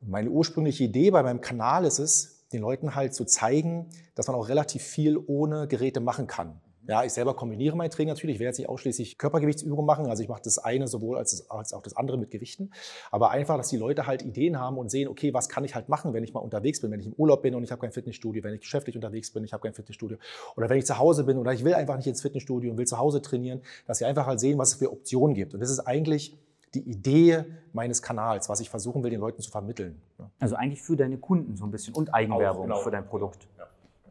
Und 0.00 0.10
meine 0.10 0.30
ursprüngliche 0.30 0.84
Idee 0.84 1.10
bei 1.10 1.22
meinem 1.22 1.40
Kanal 1.40 1.84
ist 1.84 1.98
es, 1.98 2.48
den 2.52 2.60
Leuten 2.60 2.94
halt 2.94 3.14
zu 3.14 3.24
zeigen, 3.24 3.90
dass 4.14 4.28
man 4.28 4.36
auch 4.36 4.48
relativ 4.48 4.82
viel 4.82 5.18
ohne 5.18 5.66
Geräte 5.66 6.00
machen 6.00 6.26
kann. 6.26 6.60
Ja, 6.88 7.04
ich 7.04 7.12
selber 7.12 7.34
kombiniere 7.34 7.76
mein 7.76 7.90
Training 7.90 8.14
natürlich. 8.14 8.36
Ich 8.36 8.40
werde 8.40 8.50
jetzt 8.50 8.58
nicht 8.58 8.68
ausschließlich 8.68 9.18
Körpergewichtsübungen 9.18 9.84
machen. 9.84 10.06
Also 10.06 10.22
ich 10.22 10.28
mache 10.28 10.42
das 10.42 10.58
eine 10.58 10.86
sowohl 10.86 11.18
als, 11.18 11.50
als 11.50 11.72
auch 11.72 11.82
das 11.82 11.96
andere 11.96 12.18
mit 12.18 12.30
Gewichten. 12.30 12.70
Aber 13.10 13.30
einfach, 13.30 13.56
dass 13.56 13.68
die 13.68 13.76
Leute 13.76 14.06
halt 14.06 14.22
Ideen 14.22 14.58
haben 14.58 14.78
und 14.78 14.90
sehen, 14.90 15.08
okay, 15.08 15.34
was 15.34 15.48
kann 15.48 15.64
ich 15.64 15.74
halt 15.74 15.88
machen, 15.88 16.12
wenn 16.12 16.22
ich 16.24 16.32
mal 16.32 16.40
unterwegs 16.40 16.80
bin, 16.80 16.90
wenn 16.90 17.00
ich 17.00 17.06
im 17.06 17.14
Urlaub 17.14 17.42
bin 17.42 17.54
und 17.54 17.64
ich 17.64 17.70
habe 17.70 17.80
kein 17.80 17.92
Fitnessstudio, 17.92 18.42
wenn 18.44 18.54
ich 18.54 18.60
geschäftlich 18.60 18.94
unterwegs 18.96 19.32
bin, 19.32 19.44
ich 19.44 19.52
habe 19.52 19.62
kein 19.62 19.74
Fitnessstudio. 19.74 20.18
Oder 20.56 20.68
wenn 20.70 20.78
ich 20.78 20.86
zu 20.86 20.98
Hause 20.98 21.24
bin 21.24 21.38
oder 21.38 21.52
ich 21.52 21.64
will 21.64 21.74
einfach 21.74 21.96
nicht 21.96 22.06
ins 22.06 22.22
Fitnessstudio 22.22 22.70
und 22.70 22.78
will 22.78 22.86
zu 22.86 22.98
Hause 22.98 23.20
trainieren, 23.22 23.62
dass 23.86 23.98
sie 23.98 24.04
einfach 24.04 24.26
halt 24.26 24.40
sehen, 24.40 24.58
was 24.58 24.70
es 24.70 24.74
für 24.76 24.92
Optionen 24.92 25.34
gibt. 25.34 25.54
Und 25.54 25.60
das 25.60 25.70
ist 25.70 25.80
eigentlich 25.80 26.36
die 26.74 26.90
Idee 26.90 27.44
meines 27.72 28.02
Kanals, 28.02 28.48
was 28.48 28.60
ich 28.60 28.70
versuchen 28.70 29.02
will, 29.02 29.10
den 29.10 29.20
Leuten 29.20 29.40
zu 29.40 29.50
vermitteln. 29.50 30.00
Also 30.38 30.56
eigentlich 30.56 30.82
für 30.82 30.96
deine 30.96 31.18
Kunden 31.18 31.56
so 31.56 31.64
ein 31.64 31.70
bisschen 31.70 31.94
und 31.94 32.14
Eigenwerbung 32.14 32.64
genau. 32.64 32.78
für 32.78 32.90
dein 32.90 33.06
Produkt. 33.06 33.48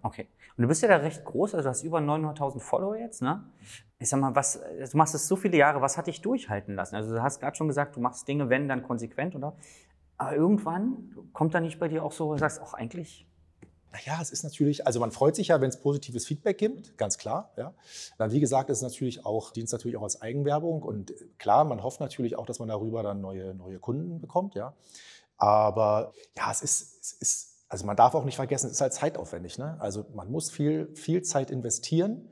Okay. 0.05 0.27
Und 0.55 0.61
du 0.61 0.67
bist 0.67 0.83
ja 0.83 0.87
da 0.87 0.97
recht 0.97 1.25
groß, 1.25 1.55
also 1.55 1.63
du 1.63 1.69
hast 1.69 1.81
über 1.81 1.97
900.000 1.97 2.59
Follower 2.59 2.95
jetzt, 2.95 3.23
ne? 3.23 3.43
Ich 3.97 4.07
sag 4.07 4.19
mal, 4.19 4.35
was, 4.35 4.59
du 4.91 4.97
machst 4.97 5.15
es 5.15 5.27
so 5.27 5.35
viele 5.35 5.57
Jahre, 5.57 5.81
was 5.81 5.97
hat 5.97 6.05
dich 6.05 6.21
durchhalten 6.21 6.75
lassen? 6.75 6.95
Also 6.95 7.15
du 7.15 7.23
hast 7.23 7.39
gerade 7.39 7.55
schon 7.55 7.67
gesagt, 7.67 7.95
du 7.95 7.99
machst 7.99 8.27
Dinge, 8.27 8.49
wenn, 8.49 8.67
dann 8.67 8.83
konsequent, 8.83 9.35
oder? 9.35 9.55
Aber 10.17 10.35
irgendwann 10.35 11.17
kommt 11.33 11.55
da 11.55 11.59
nicht 11.59 11.79
bei 11.79 11.87
dir 11.87 12.03
auch 12.03 12.11
so, 12.11 12.31
du 12.31 12.37
sagst, 12.37 12.61
auch 12.61 12.75
eigentlich 12.75 13.27
naja, 13.91 14.19
es 14.21 14.29
ist 14.29 14.43
natürlich, 14.43 14.85
also 14.85 14.99
man 14.99 15.11
freut 15.11 15.37
sich 15.37 15.47
ja, 15.47 15.61
wenn 15.61 15.69
es 15.69 15.79
positives 15.79 16.27
Feedback 16.27 16.57
gibt, 16.57 16.97
ganz 16.97 17.17
klar. 17.17 17.53
Ja. 17.55 17.73
Dann, 18.17 18.31
wie 18.31 18.41
gesagt, 18.41 18.69
ist 18.69 18.79
es 18.79 18.83
natürlich 18.83 19.25
auch, 19.25 19.51
dient 19.51 19.71
natürlich 19.71 19.95
auch 19.95 20.03
als 20.03 20.21
Eigenwerbung 20.21 20.83
und 20.83 21.13
klar, 21.37 21.63
man 21.63 21.81
hofft 21.81 22.01
natürlich 22.01 22.35
auch, 22.37 22.45
dass 22.45 22.59
man 22.59 22.67
darüber 22.67 23.03
dann 23.03 23.21
neue, 23.21 23.55
neue 23.55 23.79
Kunden 23.79 24.19
bekommt, 24.19 24.53
ja. 24.53 24.73
Aber 25.37 26.13
ja, 26.35 26.51
es 26.51 26.61
ist, 26.61 26.99
es 27.01 27.13
ist 27.13 27.54
also 27.67 27.85
man 27.85 27.95
darf 27.95 28.15
auch 28.15 28.25
nicht 28.25 28.35
vergessen, 28.35 28.67
es 28.67 28.73
ist 28.73 28.81
halt 28.81 28.93
zeitaufwendig. 28.93 29.57
Ne? 29.57 29.77
Also 29.79 30.05
man 30.13 30.31
muss 30.31 30.51
viel, 30.51 30.93
viel 30.95 31.23
Zeit 31.23 31.51
investieren, 31.51 32.29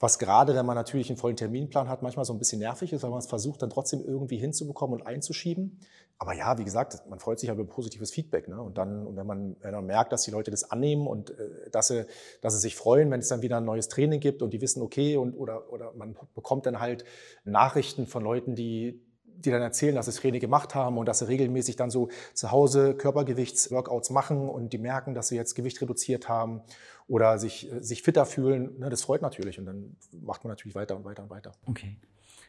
was 0.00 0.18
gerade, 0.18 0.54
wenn 0.54 0.66
man 0.66 0.74
natürlich 0.74 1.08
einen 1.08 1.16
vollen 1.16 1.36
Terminplan 1.36 1.88
hat, 1.88 2.02
manchmal 2.02 2.24
so 2.24 2.32
ein 2.32 2.38
bisschen 2.38 2.58
nervig 2.58 2.92
ist, 2.92 3.02
weil 3.02 3.10
man 3.10 3.20
es 3.20 3.26
versucht, 3.26 3.62
dann 3.62 3.70
trotzdem 3.70 4.04
irgendwie 4.04 4.36
hinzubekommen 4.36 5.00
und 5.00 5.06
einzuschieben. 5.06 5.80
Aber 6.18 6.34
ja, 6.34 6.58
wie 6.58 6.64
gesagt, 6.64 7.08
man 7.08 7.18
freut 7.18 7.38
sich 7.38 7.48
ja 7.48 7.54
über 7.54 7.64
positives 7.64 8.10
Feedback. 8.10 8.48
Ne? 8.48 8.60
Und 8.60 8.78
dann, 8.78 9.06
und 9.06 9.16
wenn 9.16 9.26
man, 9.26 9.56
wenn 9.60 9.74
man 9.74 9.86
merkt, 9.86 10.12
dass 10.12 10.22
die 10.22 10.30
Leute 10.30 10.50
das 10.50 10.70
annehmen 10.70 11.06
und 11.06 11.30
äh, 11.30 11.70
dass, 11.70 11.88
sie, 11.88 12.06
dass 12.40 12.54
sie 12.54 12.60
sich 12.60 12.76
freuen, 12.76 13.10
wenn 13.10 13.20
es 13.20 13.28
dann 13.28 13.42
wieder 13.42 13.58
ein 13.58 13.64
neues 13.64 13.88
Training 13.88 14.20
gibt 14.20 14.42
und 14.42 14.52
die 14.52 14.60
wissen, 14.60 14.82
okay, 14.82 15.16
und, 15.16 15.34
oder, 15.34 15.72
oder 15.72 15.92
man 15.94 16.16
bekommt 16.34 16.66
dann 16.66 16.80
halt 16.80 17.04
Nachrichten 17.44 18.06
von 18.06 18.22
Leuten, 18.22 18.54
die, 18.54 19.00
die 19.46 19.50
dann 19.50 19.62
erzählen, 19.62 19.94
dass 19.94 20.06
sie 20.06 20.12
Training 20.12 20.40
gemacht 20.40 20.74
haben 20.74 20.98
und 20.98 21.06
dass 21.06 21.20
sie 21.20 21.28
regelmäßig 21.28 21.76
dann 21.76 21.90
so 21.90 22.08
zu 22.32 22.50
Hause 22.50 22.94
Körpergewichtsworkouts 22.94 24.10
machen 24.10 24.48
und 24.48 24.72
die 24.72 24.78
merken, 24.78 25.14
dass 25.14 25.28
sie 25.28 25.36
jetzt 25.36 25.54
Gewicht 25.54 25.80
reduziert 25.80 26.28
haben 26.28 26.62
oder 27.06 27.38
sich, 27.38 27.72
äh, 27.72 27.82
sich 27.82 28.02
fitter 28.02 28.26
fühlen. 28.26 28.78
Ne, 28.78 28.90
das 28.90 29.02
freut 29.02 29.22
natürlich 29.22 29.58
und 29.58 29.66
dann 29.66 29.96
macht 30.12 30.44
man 30.44 30.50
natürlich 30.50 30.74
weiter 30.74 30.96
und 30.96 31.04
weiter 31.04 31.22
und 31.22 31.30
weiter. 31.30 31.52
Okay. 31.66 31.96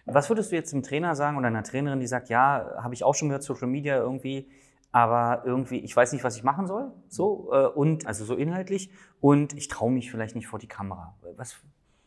Was 0.05 0.29
würdest 0.29 0.51
du 0.51 0.55
jetzt 0.55 0.71
dem 0.71 0.83
Trainer 0.83 1.15
sagen 1.15 1.37
oder 1.37 1.47
einer 1.47 1.63
Trainerin, 1.63 1.99
die 1.99 2.07
sagt, 2.07 2.29
ja, 2.29 2.75
habe 2.77 2.93
ich 2.93 3.03
auch 3.03 3.15
schon 3.15 3.29
gehört, 3.29 3.43
Social 3.43 3.67
Media 3.67 3.97
irgendwie, 3.97 4.47
aber 4.91 5.43
irgendwie, 5.45 5.79
ich 5.79 5.95
weiß 5.95 6.13
nicht, 6.13 6.23
was 6.23 6.37
ich 6.37 6.43
machen 6.43 6.67
soll, 6.67 6.91
so 7.09 7.49
äh, 7.51 7.65
und 7.65 8.05
also 8.05 8.23
so 8.23 8.35
inhaltlich 8.35 8.91
und 9.19 9.53
ich 9.53 9.67
traue 9.67 9.91
mich 9.91 10.11
vielleicht 10.11 10.35
nicht 10.35 10.47
vor 10.47 10.59
die 10.59 10.67
Kamera. 10.67 11.17
Was, 11.35 11.57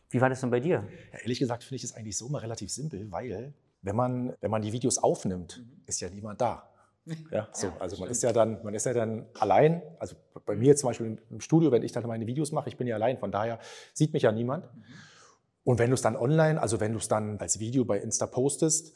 wie 0.09 0.21
war 0.21 0.29
das 0.29 0.41
denn 0.41 0.49
bei 0.49 0.59
dir? 0.59 0.87
Ja, 1.13 1.19
ehrlich 1.19 1.39
gesagt 1.39 1.63
finde 1.63 1.75
ich 1.75 1.83
es 1.83 1.93
eigentlich 1.93 2.17
so 2.17 2.27
immer 2.27 2.41
relativ 2.41 2.71
simpel, 2.71 3.11
weil 3.11 3.53
wenn 3.81 3.95
man, 3.95 4.35
wenn 4.41 4.51
man 4.51 4.61
die 4.61 4.73
Videos 4.73 4.97
aufnimmt, 4.97 5.59
mhm. 5.59 5.83
ist 5.85 5.99
ja 6.01 6.09
niemand 6.09 6.41
da. 6.41 6.69
Ja, 7.31 7.47
so. 7.53 7.71
Also 7.79 7.97
man 7.97 8.09
ist 8.09 8.21
ja 8.21 8.33
dann, 8.33 8.63
man 8.63 8.73
ist 8.73 8.85
ja 8.85 8.93
dann 8.93 9.25
allein. 9.39 9.81
Also 9.97 10.15
bei 10.45 10.55
mir 10.55 10.75
zum 10.75 10.89
Beispiel 10.89 11.17
im 11.29 11.41
Studio, 11.41 11.71
wenn 11.71 11.81
ich 11.81 11.91
dann 11.91 12.05
meine 12.05 12.27
Videos 12.27 12.51
mache, 12.51 12.69
ich 12.69 12.77
bin 12.77 12.85
ja 12.87 12.95
allein. 12.95 13.17
Von 13.17 13.31
daher 13.31 13.59
sieht 13.93 14.13
mich 14.13 14.23
ja 14.23 14.31
niemand. 14.31 14.65
Mhm. 14.65 14.83
Und 15.63 15.79
wenn 15.79 15.89
du 15.89 15.93
es 15.93 16.01
dann 16.01 16.15
online, 16.15 16.61
also 16.61 16.79
wenn 16.79 16.93
du 16.93 16.99
es 16.99 17.07
dann 17.07 17.37
als 17.39 17.59
Video 17.59 17.85
bei 17.85 17.99
Insta 17.99 18.27
postest, 18.27 18.93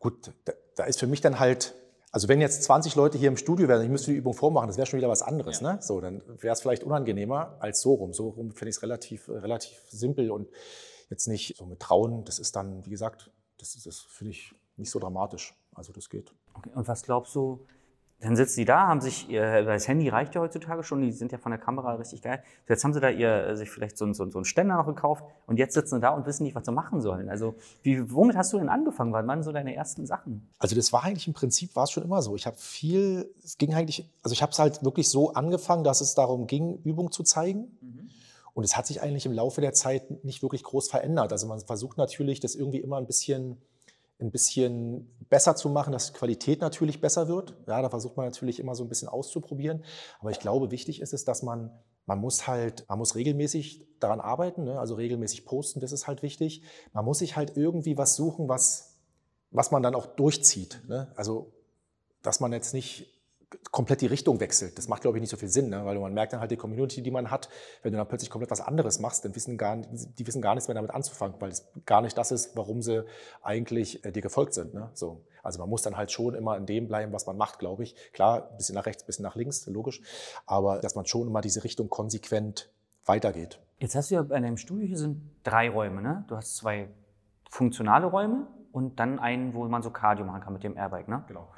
gut, 0.00 0.32
da, 0.44 0.52
da, 0.76 0.84
ist 0.84 0.98
für 0.98 1.06
mich 1.06 1.20
dann 1.20 1.38
halt, 1.38 1.74
also 2.10 2.28
wenn 2.28 2.40
jetzt 2.40 2.64
20 2.64 2.94
Leute 2.96 3.16
hier 3.16 3.28
im 3.28 3.36
Studio 3.36 3.68
wären, 3.68 3.82
ich 3.82 3.88
müsste 3.88 4.10
die 4.10 4.16
Übung 4.18 4.34
vormachen, 4.34 4.66
das 4.68 4.76
wäre 4.76 4.86
schon 4.86 4.98
wieder 4.98 5.08
was 5.08 5.22
anderes. 5.22 5.60
Ja. 5.60 5.74
Ne? 5.74 5.78
So, 5.80 6.00
dann 6.00 6.22
wäre 6.40 6.52
es 6.52 6.60
vielleicht 6.60 6.84
unangenehmer 6.84 7.56
als 7.60 7.80
so 7.80 7.94
rum. 7.94 8.12
So 8.12 8.28
rum 8.28 8.52
finde 8.52 8.70
ich 8.70 8.76
es 8.76 8.82
relativ, 8.82 9.28
relativ 9.28 9.78
simpel 9.88 10.30
und 10.30 10.48
jetzt 11.08 11.26
nicht 11.26 11.56
so 11.56 11.64
mit 11.64 11.80
Trauen. 11.80 12.24
Das 12.24 12.38
ist 12.38 12.56
dann, 12.56 12.84
wie 12.84 12.90
gesagt, 12.90 13.30
das, 13.62 13.82
das 13.82 14.00
finde 14.00 14.32
ich 14.32 14.54
nicht 14.76 14.90
so 14.90 14.98
dramatisch. 14.98 15.54
Also 15.74 15.92
das 15.92 16.10
geht. 16.10 16.34
Okay. 16.54 16.70
Und 16.74 16.88
was 16.88 17.02
glaubst 17.02 17.34
du, 17.34 17.64
dann 18.20 18.36
sitzen 18.36 18.60
die 18.60 18.64
da, 18.64 18.86
haben 18.86 19.00
sich, 19.00 19.28
ihr, 19.28 19.64
das 19.64 19.88
Handy 19.88 20.08
reicht 20.08 20.34
ja 20.34 20.40
heutzutage 20.40 20.84
schon, 20.84 21.02
die 21.02 21.10
sind 21.10 21.32
ja 21.32 21.38
von 21.38 21.50
der 21.50 21.60
Kamera 21.60 21.94
richtig 21.94 22.22
geil. 22.22 22.42
Jetzt 22.68 22.84
haben 22.84 22.92
sie 22.92 23.00
da 23.00 23.08
ihr, 23.08 23.56
sich 23.56 23.68
vielleicht 23.68 23.98
so, 23.98 24.10
so, 24.12 24.30
so 24.30 24.38
einen 24.38 24.44
Ständer 24.44 24.76
noch 24.76 24.86
gekauft 24.86 25.24
und 25.46 25.58
jetzt 25.58 25.74
sitzen 25.74 25.96
sie 25.96 26.00
da 26.00 26.10
und 26.10 26.24
wissen 26.24 26.44
nicht, 26.44 26.54
was 26.54 26.64
sie 26.64 26.72
machen 26.72 27.00
sollen. 27.00 27.28
Also 27.28 27.56
wie, 27.82 28.12
womit 28.12 28.36
hast 28.36 28.52
du 28.52 28.58
denn 28.58 28.68
angefangen? 28.68 29.12
Was 29.12 29.26
waren 29.26 29.42
so 29.42 29.50
deine 29.50 29.74
ersten 29.74 30.06
Sachen? 30.06 30.48
Also 30.58 30.76
das 30.76 30.92
war 30.92 31.02
eigentlich 31.02 31.26
im 31.26 31.34
Prinzip, 31.34 31.74
war 31.74 31.84
es 31.84 31.90
schon 31.90 32.04
immer 32.04 32.22
so. 32.22 32.36
Ich 32.36 32.46
habe 32.46 32.56
viel, 32.56 33.28
es 33.42 33.58
ging 33.58 33.74
eigentlich, 33.74 34.08
also 34.22 34.34
ich 34.34 34.42
habe 34.42 34.52
es 34.52 34.58
halt 34.58 34.84
wirklich 34.84 35.08
so 35.08 35.32
angefangen, 35.32 35.82
dass 35.82 36.00
es 36.00 36.14
darum 36.14 36.46
ging, 36.46 36.80
Übung 36.84 37.10
zu 37.10 37.24
zeigen. 37.24 37.76
Mhm. 37.80 38.10
Und 38.54 38.64
es 38.64 38.76
hat 38.76 38.86
sich 38.86 39.00
eigentlich 39.00 39.26
im 39.26 39.32
Laufe 39.32 39.60
der 39.60 39.72
Zeit 39.72 40.24
nicht 40.24 40.42
wirklich 40.42 40.62
groß 40.62 40.88
verändert. 40.88 41.32
Also 41.32 41.46
man 41.46 41.60
versucht 41.60 41.96
natürlich, 41.96 42.40
das 42.40 42.54
irgendwie 42.54 42.80
immer 42.80 42.98
ein 42.98 43.06
bisschen 43.06 43.58
ein 44.22 44.30
bisschen 44.30 45.10
besser 45.28 45.56
zu 45.56 45.68
machen, 45.68 45.92
dass 45.92 46.12
die 46.12 46.18
Qualität 46.18 46.60
natürlich 46.60 47.00
besser 47.00 47.28
wird. 47.28 47.54
Ja, 47.66 47.82
da 47.82 47.90
versucht 47.90 48.16
man 48.16 48.26
natürlich 48.26 48.60
immer 48.60 48.74
so 48.74 48.84
ein 48.84 48.88
bisschen 48.88 49.08
auszuprobieren. 49.08 49.84
Aber 50.20 50.30
ich 50.30 50.38
glaube, 50.38 50.70
wichtig 50.70 51.00
ist 51.00 51.12
es, 51.12 51.24
dass 51.24 51.42
man, 51.42 51.70
man 52.06 52.18
muss 52.18 52.46
halt, 52.46 52.86
man 52.88 52.98
muss 52.98 53.14
regelmäßig 53.14 53.86
daran 54.00 54.20
arbeiten, 54.20 54.64
ne? 54.64 54.78
also 54.78 54.94
regelmäßig 54.94 55.44
posten, 55.44 55.80
das 55.80 55.92
ist 55.92 56.06
halt 56.06 56.22
wichtig. 56.22 56.62
Man 56.92 57.04
muss 57.04 57.18
sich 57.18 57.36
halt 57.36 57.56
irgendwie 57.56 57.98
was 57.98 58.16
suchen, 58.16 58.48
was, 58.48 58.96
was 59.50 59.70
man 59.70 59.82
dann 59.82 59.94
auch 59.94 60.06
durchzieht. 60.06 60.82
Ne? 60.88 61.12
Also, 61.16 61.52
dass 62.22 62.40
man 62.40 62.52
jetzt 62.52 62.72
nicht 62.74 63.11
komplett 63.70 64.00
die 64.00 64.06
Richtung 64.06 64.40
wechselt. 64.40 64.78
Das 64.78 64.88
macht, 64.88 65.02
glaube 65.02 65.18
ich, 65.18 65.20
nicht 65.20 65.30
so 65.30 65.36
viel 65.36 65.48
Sinn, 65.48 65.70
ne? 65.70 65.84
weil 65.84 65.98
man 65.98 66.12
merkt 66.12 66.32
dann 66.32 66.40
halt 66.40 66.50
die 66.50 66.56
Community, 66.56 67.02
die 67.02 67.10
man 67.10 67.30
hat, 67.30 67.48
wenn 67.82 67.92
du 67.92 67.98
dann 67.98 68.08
plötzlich 68.08 68.30
komplett 68.30 68.50
was 68.50 68.60
anderes 68.60 68.98
machst, 68.98 69.24
dann 69.24 69.34
wissen 69.34 69.56
gar, 69.58 69.76
die 69.76 70.26
wissen 70.26 70.42
gar 70.42 70.54
nichts 70.54 70.68
mehr 70.68 70.74
damit 70.74 70.90
anzufangen, 70.90 71.36
weil 71.40 71.50
es 71.50 71.68
gar 71.86 72.02
nicht 72.02 72.16
das 72.16 72.32
ist, 72.32 72.56
warum 72.56 72.82
sie 72.82 73.04
eigentlich 73.42 74.04
äh, 74.04 74.12
dir 74.12 74.22
gefolgt 74.22 74.54
sind. 74.54 74.74
Ne? 74.74 74.90
So. 74.94 75.22
Also 75.42 75.58
man 75.58 75.68
muss 75.68 75.82
dann 75.82 75.96
halt 75.96 76.12
schon 76.12 76.34
immer 76.34 76.56
in 76.56 76.66
dem 76.66 76.88
bleiben, 76.88 77.12
was 77.12 77.26
man 77.26 77.36
macht, 77.36 77.58
glaube 77.58 77.82
ich. 77.82 77.94
Klar, 78.12 78.50
ein 78.50 78.56
bisschen 78.56 78.74
nach 78.74 78.86
rechts, 78.86 79.02
ein 79.02 79.06
bisschen 79.06 79.24
nach 79.24 79.36
links, 79.36 79.66
logisch, 79.66 80.00
aber 80.46 80.78
dass 80.78 80.94
man 80.94 81.06
schon 81.06 81.26
immer 81.26 81.40
diese 81.40 81.64
Richtung 81.64 81.88
konsequent 81.88 82.70
weitergeht. 83.04 83.60
Jetzt 83.78 83.96
hast 83.96 84.10
du 84.10 84.14
ja 84.14 84.22
bei 84.22 84.38
deinem 84.38 84.56
Studio, 84.56 84.86
hier 84.86 84.98
sind 84.98 85.22
drei 85.42 85.68
Räume, 85.68 86.00
ne? 86.02 86.24
Du 86.28 86.36
hast 86.36 86.56
zwei 86.56 86.88
funktionale 87.50 88.06
Räume 88.06 88.46
und 88.70 89.00
dann 89.00 89.18
einen, 89.18 89.54
wo 89.54 89.66
man 89.66 89.82
so 89.82 89.90
Cardio 89.90 90.24
machen 90.24 90.40
kann 90.40 90.52
mit 90.52 90.62
dem 90.62 90.76
Airbike, 90.76 91.08
ne? 91.08 91.24
Genau. 91.26 91.48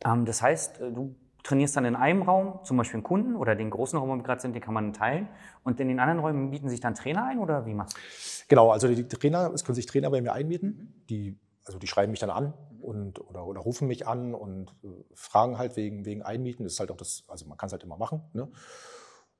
genau. 0.00 0.12
Ähm, 0.12 0.24
das 0.24 0.42
heißt, 0.42 0.80
äh, 0.80 0.92
du 0.92 1.14
trainierst 1.42 1.76
dann 1.76 1.84
in 1.84 1.96
einem 1.96 2.22
Raum, 2.22 2.60
zum 2.64 2.76
Beispiel 2.76 2.96
einen 2.96 3.04
Kunden 3.04 3.36
oder 3.36 3.54
den 3.56 3.70
großen 3.70 3.98
Raum, 3.98 4.08
wo 4.08 4.16
wir 4.16 4.22
gerade 4.22 4.40
sind, 4.40 4.54
den 4.54 4.62
kann 4.62 4.74
man 4.74 4.92
teilen. 4.92 5.28
Und 5.64 5.80
in 5.80 5.88
den 5.88 6.00
anderen 6.00 6.20
Räumen 6.20 6.50
mieten 6.50 6.68
sich 6.68 6.80
dann 6.80 6.94
Trainer 6.94 7.24
ein 7.24 7.38
oder 7.38 7.66
wie 7.66 7.74
machst 7.74 7.96
du 7.96 8.00
Genau, 8.48 8.70
also 8.70 8.88
die 8.88 9.06
Trainer, 9.06 9.52
es 9.54 9.64
können 9.64 9.76
sich 9.76 9.86
Trainer 9.86 10.10
bei 10.10 10.20
mir 10.20 10.32
einmieten. 10.32 11.04
Die, 11.08 11.38
also 11.64 11.78
die 11.78 11.86
schreiben 11.86 12.10
mich 12.10 12.20
dann 12.20 12.30
an 12.30 12.52
und, 12.80 13.20
oder, 13.20 13.46
oder 13.46 13.60
rufen 13.60 13.86
mich 13.88 14.06
an 14.06 14.34
und 14.34 14.74
äh, 14.82 14.88
fragen 15.14 15.58
halt 15.58 15.76
wegen, 15.76 16.04
wegen 16.04 16.22
Einmieten. 16.22 16.64
Das 16.64 16.74
ist 16.74 16.80
halt 16.80 16.90
auch 16.90 16.96
das, 16.96 17.24
also 17.28 17.46
man 17.46 17.56
kann 17.56 17.68
es 17.68 17.72
halt 17.72 17.84
immer 17.84 17.96
machen. 17.96 18.22
Ne? 18.32 18.48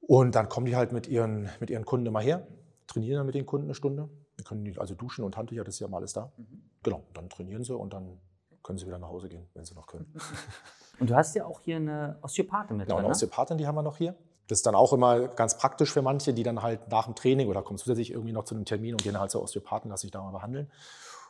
Und 0.01 0.35
dann 0.35 0.49
kommen 0.49 0.67
die 0.67 0.77
halt 0.77 0.93
mit 0.93 1.09
ihren, 1.09 1.49
mit 1.61 1.71
ihren 1.71 1.85
Kunden 1.85 2.07
immer 2.07 2.21
her, 2.21 2.47
trainieren 2.87 3.19
dann 3.19 3.27
mit 3.27 3.35
den 3.35 3.47
Kunden 3.47 3.67
eine 3.67 3.75
Stunde. 3.75 4.09
Wir 4.37 4.45
können 4.45 4.65
die 4.65 4.79
also 4.79 4.95
duschen 4.95 5.25
und 5.25 5.37
Handtücher, 5.37 5.65
das 5.65 5.75
ist 5.75 5.81
ja 5.81 5.89
mal 5.89 5.99
alles 5.99 6.13
da. 6.13 6.33
Mhm. 6.37 6.63
Genau, 6.83 7.03
dann 7.13 7.29
trainieren 7.29 7.63
sie 7.63 7.77
und 7.77 7.93
dann 7.93 8.19
können 8.63 8.79
sie 8.79 8.87
wieder 8.87 8.99
nach 8.99 9.09
Hause 9.09 9.29
gehen, 9.29 9.47
wenn 9.55 9.65
sie 9.65 9.75
noch 9.75 9.87
können. 9.87 10.13
Und 11.01 11.11
du 11.11 11.17
hast 11.17 11.35
ja 11.35 11.47
auch 11.47 11.61
hier 11.61 11.77
eine 11.77 12.19
Osteopathin 12.23 12.77
mit 12.77 12.87
Genau, 12.87 12.97
drin, 12.97 13.07
eine 13.07 13.09
ne? 13.09 13.15
Osteopathin, 13.15 13.59
die 13.59 13.67
haben 13.67 13.75
wir 13.75 13.83
noch 13.83 13.97
hier. 13.97 14.15
Das 14.49 14.59
ist 14.59 14.67
dann 14.67 14.75
auch 14.75 14.93
immer 14.93 15.29
ganz 15.29 15.57
praktisch 15.57 15.93
für 15.93 16.03
manche, 16.03 16.35
die 16.35 16.43
dann 16.43 16.63
halt 16.63 16.89
nach 16.89 17.07
dem 17.07 17.15
Training 17.15 17.49
oder 17.49 17.63
kommen 17.63 17.79
zusätzlich 17.79 18.11
irgendwie 18.11 18.33
noch 18.33 18.45
zu 18.45 18.55
einem 18.55 18.65
Termin 18.65 18.95
und 18.95 19.03
gehen 19.03 19.19
halt 19.19 19.31
zur 19.31 19.43
Osteopathen, 19.43 19.91
lassen 19.91 20.03
sich 20.03 20.11
da 20.11 20.21
mal 20.23 20.33
behandeln. 20.33 20.71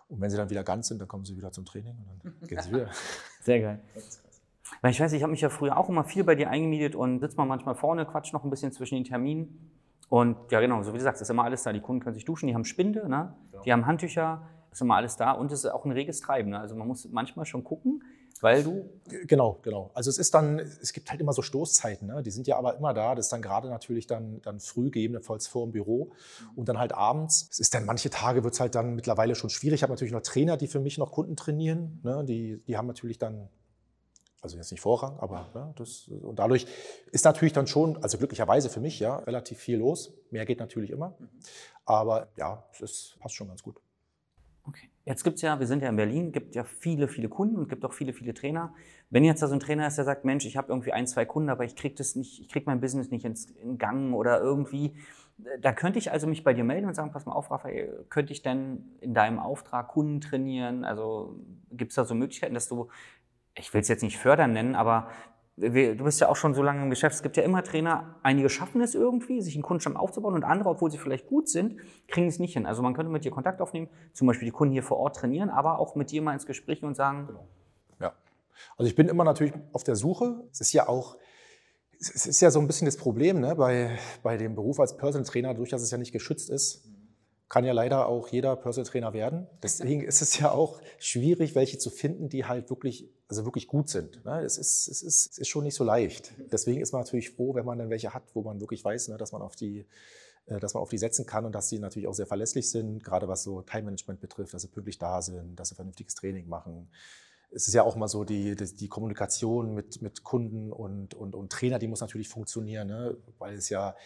Und 0.08 0.20
wenn 0.20 0.30
sie 0.30 0.36
dann 0.36 0.50
wieder 0.50 0.64
ganz 0.64 0.88
sind, 0.88 1.00
dann 1.00 1.06
kommen 1.06 1.24
sie 1.24 1.36
wieder 1.36 1.52
zum 1.52 1.64
Training 1.64 1.96
und 1.96 2.24
dann 2.24 2.34
gehen 2.48 2.60
sie 2.60 2.72
wieder. 2.72 2.88
Sehr 3.42 3.60
geil. 3.60 3.80
Weil 4.80 4.90
ich 4.90 5.00
weiß, 5.00 5.12
ich 5.12 5.22
habe 5.22 5.30
mich 5.30 5.40
ja 5.40 5.50
früher 5.50 5.76
auch 5.76 5.88
immer 5.88 6.04
viel 6.04 6.24
bei 6.24 6.34
dir 6.34 6.50
eingemietet 6.50 6.96
und 6.96 7.20
sitzt 7.20 7.36
mal 7.36 7.44
manchmal 7.44 7.74
vorne, 7.74 8.06
quatscht 8.06 8.32
noch 8.32 8.44
ein 8.44 8.50
bisschen 8.50 8.72
zwischen 8.72 8.94
den 8.96 9.04
Terminen. 9.04 9.70
Und 10.08 10.36
ja, 10.50 10.60
genau, 10.60 10.82
so 10.82 10.92
wie 10.92 10.98
du 10.98 11.04
sagst, 11.04 11.22
ist 11.22 11.30
immer 11.30 11.44
alles 11.44 11.62
da. 11.62 11.72
Die 11.72 11.80
Kunden 11.80 12.02
können 12.02 12.14
sich 12.14 12.24
duschen, 12.24 12.48
die 12.48 12.54
haben 12.54 12.64
Spinde, 12.64 13.08
ne? 13.08 13.34
Ja. 13.52 13.60
die 13.60 13.72
haben 13.72 13.86
Handtücher, 13.86 14.42
ist 14.72 14.80
immer 14.80 14.96
alles 14.96 15.16
da 15.16 15.32
und 15.32 15.52
es 15.52 15.64
ist 15.64 15.70
auch 15.70 15.84
ein 15.84 15.92
reges 15.92 16.20
Treiben. 16.20 16.50
Ne? 16.50 16.58
Also 16.58 16.74
man 16.74 16.88
muss 16.88 17.08
manchmal 17.10 17.44
schon 17.44 17.64
gucken, 17.64 18.02
weil 18.40 18.62
du. 18.62 18.90
Genau, 19.26 19.58
genau. 19.62 19.90
Also 19.94 20.10
es 20.10 20.18
ist 20.18 20.34
dann, 20.34 20.58
es 20.58 20.92
gibt 20.92 21.10
halt 21.10 21.20
immer 21.20 21.32
so 21.32 21.42
Stoßzeiten, 21.42 22.08
ne? 22.08 22.22
die 22.22 22.30
sind 22.30 22.46
ja 22.46 22.56
aber 22.56 22.76
immer 22.76 22.94
da. 22.94 23.14
Das 23.14 23.26
ist 23.26 23.32
dann 23.32 23.42
gerade 23.42 23.68
natürlich 23.68 24.06
dann, 24.06 24.40
dann 24.42 24.60
früh, 24.60 24.90
gegebenenfalls 24.90 25.46
vor 25.46 25.66
dem 25.66 25.72
Büro 25.72 26.12
und 26.56 26.68
dann 26.68 26.78
halt 26.78 26.92
abends. 26.92 27.48
Es 27.50 27.58
ist 27.58 27.74
dann, 27.74 27.84
manche 27.84 28.10
Tage 28.10 28.44
wird 28.44 28.54
es 28.54 28.60
halt 28.60 28.74
dann 28.74 28.94
mittlerweile 28.94 29.34
schon 29.34 29.50
schwierig. 29.50 29.78
Ich 29.78 29.82
habe 29.82 29.92
natürlich 29.92 30.12
noch 30.12 30.22
Trainer, 30.22 30.56
die 30.56 30.68
für 30.68 30.80
mich 30.80 30.98
noch 30.98 31.12
Kunden 31.12 31.36
trainieren. 31.36 32.00
Ne? 32.02 32.24
Die, 32.24 32.62
die 32.66 32.76
haben 32.76 32.86
natürlich 32.86 33.18
dann 33.18 33.48
also 34.42 34.56
jetzt 34.56 34.70
nicht 34.70 34.80
Vorrang, 34.80 35.18
aber 35.18 35.50
ja, 35.54 35.72
das, 35.76 36.08
und 36.08 36.38
dadurch 36.38 36.66
ist 37.12 37.26
natürlich 37.26 37.52
dann 37.52 37.66
schon, 37.66 38.02
also 38.02 38.16
glücklicherweise 38.16 38.70
für 38.70 38.80
mich, 38.80 38.98
ja, 38.98 39.16
relativ 39.18 39.58
viel 39.58 39.76
los. 39.76 40.14
Mehr 40.30 40.46
geht 40.46 40.60
natürlich 40.60 40.90
immer, 40.90 41.14
aber 41.84 42.28
ja, 42.36 42.64
es 42.80 43.16
passt 43.20 43.34
schon 43.34 43.48
ganz 43.48 43.62
gut. 43.62 43.82
Okay. 44.64 44.90
Jetzt 45.04 45.24
gibt 45.24 45.36
es 45.36 45.42
ja, 45.42 45.58
wir 45.58 45.66
sind 45.66 45.82
ja 45.82 45.88
in 45.88 45.96
Berlin, 45.96 46.32
gibt 46.32 46.54
ja 46.54 46.64
viele, 46.64 47.08
viele 47.08 47.28
Kunden 47.28 47.56
und 47.56 47.68
gibt 47.68 47.84
auch 47.84 47.92
viele, 47.92 48.12
viele 48.12 48.34
Trainer. 48.34 48.74
Wenn 49.08 49.24
jetzt 49.24 49.42
da 49.42 49.48
so 49.48 49.54
ein 49.54 49.60
Trainer 49.60 49.86
ist, 49.86 49.96
der 49.96 50.04
sagt, 50.04 50.24
Mensch, 50.24 50.44
ich 50.44 50.56
habe 50.56 50.68
irgendwie 50.68 50.92
ein, 50.92 51.06
zwei 51.06 51.24
Kunden, 51.24 51.48
aber 51.48 51.64
ich 51.64 51.74
kriege 51.74 51.94
das 51.94 52.14
nicht, 52.14 52.40
ich 52.40 52.48
kriege 52.48 52.66
mein 52.66 52.80
Business 52.80 53.10
nicht 53.10 53.24
ins, 53.24 53.46
in 53.46 53.78
Gang 53.78 54.14
oder 54.14 54.40
irgendwie, 54.40 54.94
da 55.60 55.72
könnte 55.72 55.98
ich 55.98 56.12
also 56.12 56.26
mich 56.26 56.44
bei 56.44 56.52
dir 56.52 56.64
melden 56.64 56.86
und 56.86 56.94
sagen, 56.94 57.10
pass 57.12 57.26
mal 57.26 57.32
auf, 57.32 57.50
Raphael, 57.50 58.04
könnte 58.10 58.32
ich 58.32 58.42
denn 58.42 58.84
in 59.00 59.14
deinem 59.14 59.38
Auftrag 59.38 59.88
Kunden 59.88 60.20
trainieren? 60.20 60.84
Also 60.84 61.40
gibt 61.72 61.92
es 61.92 61.96
da 61.96 62.04
so 62.04 62.14
Möglichkeiten, 62.14 62.54
dass 62.54 62.68
du, 62.68 62.88
ich 63.54 63.72
will 63.72 63.80
es 63.80 63.88
jetzt 63.88 64.02
nicht 64.02 64.18
fördern 64.18 64.52
nennen, 64.52 64.74
aber 64.74 65.08
du 65.60 66.04
bist 66.04 66.20
ja 66.20 66.28
auch 66.28 66.36
schon 66.36 66.54
so 66.54 66.62
lange 66.62 66.82
im 66.82 66.90
Geschäft, 66.90 67.16
es 67.16 67.22
gibt 67.22 67.36
ja 67.36 67.42
immer 67.42 67.62
Trainer, 67.62 68.16
einige 68.22 68.48
schaffen 68.48 68.80
es 68.80 68.94
irgendwie, 68.94 69.40
sich 69.40 69.54
einen 69.54 69.62
Kundenstamm 69.62 69.96
aufzubauen 69.96 70.34
und 70.34 70.44
andere, 70.44 70.70
obwohl 70.70 70.90
sie 70.90 70.98
vielleicht 70.98 71.26
gut 71.26 71.48
sind, 71.48 71.76
kriegen 72.08 72.26
es 72.26 72.38
nicht 72.38 72.54
hin. 72.54 72.66
Also 72.66 72.82
man 72.82 72.94
könnte 72.94 73.12
mit 73.12 73.24
dir 73.24 73.30
Kontakt 73.30 73.60
aufnehmen, 73.60 73.88
zum 74.12 74.26
Beispiel 74.26 74.46
die 74.46 74.52
Kunden 74.52 74.72
hier 74.72 74.82
vor 74.82 74.98
Ort 74.98 75.16
trainieren, 75.16 75.50
aber 75.50 75.78
auch 75.78 75.94
mit 75.94 76.10
dir 76.10 76.22
mal 76.22 76.32
ins 76.32 76.46
Gespräch 76.46 76.82
und 76.82 76.96
sagen. 76.96 77.26
Genau. 77.26 77.48
Ja. 78.00 78.12
Also 78.76 78.88
ich 78.88 78.96
bin 78.96 79.08
immer 79.08 79.24
natürlich 79.24 79.52
auf 79.72 79.84
der 79.84 79.96
Suche. 79.96 80.42
Es 80.50 80.60
ist 80.60 80.72
ja 80.72 80.88
auch, 80.88 81.16
es 81.98 82.26
ist 82.26 82.40
ja 82.40 82.50
so 82.50 82.60
ein 82.60 82.66
bisschen 82.66 82.86
das 82.86 82.96
Problem 82.96 83.40
ne, 83.40 83.54
bei, 83.54 83.98
bei 84.22 84.36
dem 84.36 84.54
Beruf 84.54 84.80
als 84.80 84.96
Personal 84.96 85.26
Trainer, 85.26 85.48
dadurch, 85.48 85.70
dass 85.70 85.82
es 85.82 85.90
ja 85.90 85.98
nicht 85.98 86.12
geschützt 86.12 86.50
ist 86.50 86.88
kann 87.50 87.64
ja 87.64 87.72
leider 87.72 88.06
auch 88.06 88.28
jeder 88.28 88.54
Personal 88.56 88.88
Trainer 88.88 89.12
werden. 89.12 89.48
Deswegen 89.60 90.02
ist 90.02 90.22
es 90.22 90.38
ja 90.38 90.52
auch 90.52 90.80
schwierig, 90.98 91.56
welche 91.56 91.78
zu 91.78 91.90
finden, 91.90 92.28
die 92.28 92.44
halt 92.46 92.70
wirklich, 92.70 93.10
also 93.30 93.44
wirklich 93.44 93.68
gut 93.68 93.88
sind. 93.88 94.24
Ne? 94.24 94.42
Es 94.42 94.58
ist, 94.58 94.88
es 94.88 95.02
ist, 95.02 95.32
es 95.32 95.38
ist 95.38 95.48
schon 95.48 95.64
nicht 95.64 95.76
so 95.76 95.84
leicht. 95.84 96.34
Deswegen 96.50 96.80
ist 96.80 96.92
man 96.92 97.02
natürlich 97.02 97.30
froh, 97.30 97.54
wenn 97.54 97.64
man 97.64 97.78
dann 97.78 97.88
welche 97.88 98.12
hat, 98.12 98.24
wo 98.34 98.42
man 98.42 98.60
wirklich 98.60 98.84
weiß, 98.84 99.08
ne, 99.08 99.16
dass 99.16 99.32
man 99.32 99.40
auf 99.40 99.56
die 99.56 99.86
äh, 100.46 100.58
dass 100.58 100.74
man 100.74 100.82
auf 100.82 100.90
die 100.90 100.98
setzen 100.98 101.26
kann 101.26 101.44
und 101.44 101.54
dass 101.54 101.68
sie 101.68 101.78
natürlich 101.78 102.08
auch 102.08 102.14
sehr 102.14 102.26
verlässlich 102.26 102.70
sind, 102.70 103.04
gerade 103.04 103.28
was 103.28 103.44
so 103.44 103.62
Time 103.62 103.84
Management 103.84 104.20
betrifft, 104.20 104.52
dass 104.52 104.62
sie 104.62 104.68
pünktlich 104.68 104.98
da 104.98 105.22
sind, 105.22 105.54
dass 105.58 105.68
sie 105.68 105.76
vernünftiges 105.76 106.16
Training 106.16 106.48
machen. 106.48 106.90
Es 107.52 107.68
ist 107.68 107.74
ja 107.74 107.82
auch 107.84 107.96
mal 107.96 108.08
so, 108.08 108.24
die, 108.24 108.56
die, 108.56 108.76
die 108.76 108.88
Kommunikation 108.88 109.74
mit, 109.74 110.02
mit 110.02 110.24
Kunden 110.24 110.72
und, 110.72 111.14
und, 111.14 111.34
und 111.34 111.52
Trainer, 111.52 111.78
die 111.78 111.88
muss 111.88 112.00
natürlich 112.00 112.28
funktionieren, 112.28 112.88
ne? 112.88 113.16
weil 113.38 113.54
es 113.54 113.68
ja 113.68 113.96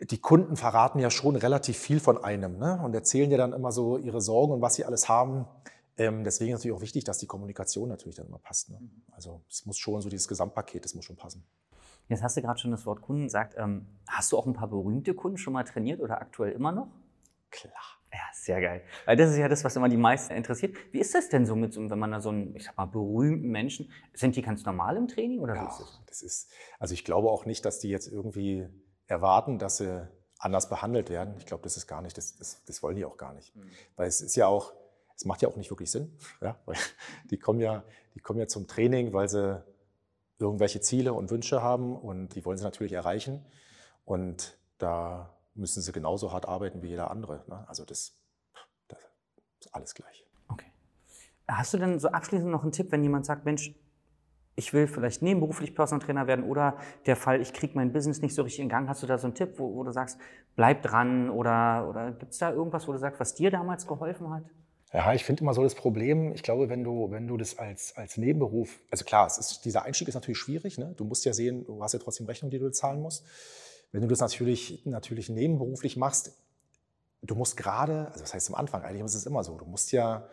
die 0.00 0.18
Kunden 0.18 0.56
verraten 0.56 0.98
ja 0.98 1.10
schon 1.10 1.36
relativ 1.36 1.78
viel 1.78 2.00
von 2.00 2.22
einem 2.22 2.58
ne? 2.58 2.80
und 2.84 2.94
erzählen 2.94 3.30
ja 3.30 3.36
dann 3.36 3.52
immer 3.52 3.72
so 3.72 3.98
ihre 3.98 4.20
Sorgen 4.20 4.52
und 4.52 4.60
was 4.60 4.74
sie 4.74 4.84
alles 4.84 5.08
haben. 5.08 5.46
Ähm, 5.98 6.24
deswegen 6.24 6.52
ist 6.52 6.60
natürlich 6.60 6.76
auch 6.76 6.82
wichtig, 6.82 7.04
dass 7.04 7.18
die 7.18 7.26
Kommunikation 7.26 7.88
natürlich 7.88 8.16
dann 8.16 8.26
immer 8.26 8.38
passt. 8.38 8.70
Ne? 8.70 8.80
Also 9.10 9.42
es 9.50 9.66
muss 9.66 9.78
schon 9.78 10.00
so 10.00 10.08
dieses 10.08 10.28
Gesamtpaket, 10.28 10.84
das 10.84 10.94
muss 10.94 11.04
schon 11.04 11.16
passen. 11.16 11.44
Jetzt 12.08 12.22
hast 12.22 12.36
du 12.36 12.42
gerade 12.42 12.58
schon 12.58 12.70
das 12.70 12.84
Wort 12.86 13.02
Kunden 13.02 13.24
gesagt. 13.24 13.54
Ähm, 13.56 13.86
hast 14.08 14.32
du 14.32 14.38
auch 14.38 14.46
ein 14.46 14.54
paar 14.54 14.68
berühmte 14.68 15.14
Kunden 15.14 15.38
schon 15.38 15.52
mal 15.52 15.64
trainiert 15.64 16.00
oder 16.00 16.20
aktuell 16.20 16.52
immer 16.52 16.72
noch? 16.72 16.88
Klar. 17.50 17.72
Ja, 18.12 18.20
sehr 18.34 18.60
geil. 18.60 18.82
Weil 19.06 19.16
das 19.16 19.30
ist 19.30 19.38
ja 19.38 19.48
das, 19.48 19.64
was 19.64 19.74
immer 19.76 19.88
die 19.88 19.96
meisten 19.96 20.34
interessiert. 20.34 20.76
Wie 20.90 20.98
ist 20.98 21.14
das 21.14 21.30
denn 21.30 21.46
so 21.46 21.56
mit, 21.56 21.74
wenn 21.76 21.98
man 21.98 22.10
da 22.10 22.20
so 22.20 22.28
einen, 22.28 22.54
ich 22.54 22.64
sag 22.64 22.76
mal, 22.76 22.86
berühmten 22.86 23.48
Menschen, 23.48 23.90
sind 24.12 24.36
die 24.36 24.42
ganz 24.42 24.64
normal 24.64 24.98
im 24.98 25.08
Training 25.08 25.38
oder 25.38 25.54
ja, 25.54 25.66
ist 25.66 25.80
das? 25.80 26.00
das 26.06 26.22
ist, 26.22 26.50
also 26.78 26.92
ich 26.92 27.04
glaube 27.04 27.30
auch 27.30 27.46
nicht, 27.46 27.64
dass 27.64 27.78
die 27.78 27.88
jetzt 27.88 28.08
irgendwie 28.08 28.68
erwarten, 29.06 29.58
dass 29.58 29.78
sie 29.78 30.06
anders 30.38 30.68
behandelt 30.68 31.08
werden. 31.08 31.36
Ich 31.38 31.46
glaube, 31.46 31.62
das 31.62 31.76
ist 31.76 31.86
gar 31.86 32.02
nicht, 32.02 32.18
das, 32.18 32.36
das, 32.36 32.62
das 32.64 32.82
wollen 32.82 32.96
die 32.96 33.04
auch 33.04 33.16
gar 33.16 33.32
nicht. 33.32 33.54
Mhm. 33.56 33.70
Weil 33.96 34.08
es 34.08 34.20
ist 34.20 34.36
ja 34.36 34.46
auch, 34.46 34.74
es 35.16 35.24
macht 35.24 35.42
ja 35.42 35.48
auch 35.48 35.56
nicht 35.56 35.70
wirklich 35.70 35.90
Sinn. 35.90 36.16
Ja? 36.40 36.56
Die, 37.30 37.38
kommen 37.38 37.60
ja, 37.60 37.84
die 38.14 38.20
kommen 38.20 38.38
ja 38.38 38.46
zum 38.46 38.66
Training, 38.66 39.12
weil 39.12 39.28
sie 39.28 39.62
irgendwelche 40.38 40.80
Ziele 40.80 41.12
und 41.12 41.30
Wünsche 41.30 41.62
haben 41.62 41.96
und 41.96 42.34
die 42.34 42.44
wollen 42.44 42.58
sie 42.58 42.64
natürlich 42.64 42.92
erreichen. 42.92 43.44
Und 44.04 44.58
da 44.78 45.30
müssen 45.54 45.82
sie 45.82 45.92
genauso 45.92 46.32
hart 46.32 46.48
arbeiten 46.48 46.82
wie 46.82 46.88
jeder 46.88 47.10
andere. 47.10 47.44
Ne? 47.46 47.64
Also 47.68 47.84
das, 47.84 48.18
das 48.88 48.98
ist 49.60 49.74
alles 49.74 49.94
gleich. 49.94 50.26
Okay. 50.48 50.72
Hast 51.48 51.74
du 51.74 51.78
denn 51.78 51.98
so 51.98 52.08
abschließend 52.08 52.50
noch 52.50 52.62
einen 52.62 52.72
Tipp, 52.72 52.90
wenn 52.90 53.02
jemand 53.02 53.26
sagt, 53.26 53.44
Mensch, 53.44 53.74
ich 54.54 54.72
will 54.74 54.86
vielleicht 54.86 55.22
nebenberuflich 55.22 55.74
Personal 55.74 56.04
Trainer 56.04 56.26
werden 56.26 56.44
oder 56.44 56.76
der 57.06 57.16
Fall, 57.16 57.40
ich 57.40 57.52
kriege 57.52 57.74
mein 57.74 57.92
Business 57.92 58.20
nicht 58.20 58.34
so 58.34 58.42
richtig 58.42 58.60
in 58.60 58.68
Gang. 58.68 58.88
Hast 58.88 59.02
du 59.02 59.06
da 59.06 59.16
so 59.16 59.26
einen 59.26 59.34
Tipp, 59.34 59.58
wo, 59.58 59.74
wo 59.74 59.82
du 59.82 59.92
sagst, 59.92 60.18
bleib 60.56 60.82
dran 60.82 61.30
oder, 61.30 61.88
oder 61.88 62.12
gibt 62.12 62.32
es 62.32 62.38
da 62.38 62.52
irgendwas, 62.52 62.86
wo 62.86 62.92
du 62.92 62.98
sagst, 62.98 63.18
was 63.18 63.34
dir 63.34 63.50
damals 63.50 63.86
geholfen 63.86 64.30
hat? 64.30 64.44
Ja, 64.92 65.14
ich 65.14 65.24
finde 65.24 65.40
immer 65.40 65.54
so 65.54 65.62
das 65.62 65.74
Problem, 65.74 66.34
ich 66.34 66.42
glaube, 66.42 66.68
wenn 66.68 66.84
du, 66.84 67.10
wenn 67.10 67.26
du 67.26 67.38
das 67.38 67.58
als, 67.58 67.96
als 67.96 68.18
Nebenberuf, 68.18 68.78
also 68.90 69.06
klar, 69.06 69.26
es 69.26 69.38
ist, 69.38 69.64
dieser 69.64 69.84
Einstieg 69.84 70.08
ist 70.08 70.14
natürlich 70.14 70.38
schwierig, 70.38 70.76
ne? 70.76 70.92
du 70.96 71.04
musst 71.04 71.24
ja 71.24 71.32
sehen, 71.32 71.64
du 71.64 71.82
hast 71.82 71.94
ja 71.94 71.98
trotzdem 71.98 72.26
Rechnung, 72.26 72.50
die 72.50 72.58
du 72.58 72.70
zahlen 72.70 73.00
musst. 73.00 73.24
Wenn 73.90 74.02
du 74.02 74.08
das 74.08 74.20
natürlich, 74.20 74.84
natürlich 74.84 75.30
nebenberuflich 75.30 75.96
machst, 75.96 76.32
du 77.22 77.34
musst 77.34 77.56
gerade, 77.56 78.08
also 78.08 78.20
das 78.20 78.34
heißt 78.34 78.50
am 78.50 78.54
Anfang, 78.54 78.82
eigentlich 78.82 79.02
ist 79.02 79.14
es 79.14 79.24
immer 79.24 79.42
so, 79.44 79.56
du 79.56 79.64
musst 79.64 79.92
ja, 79.92 80.28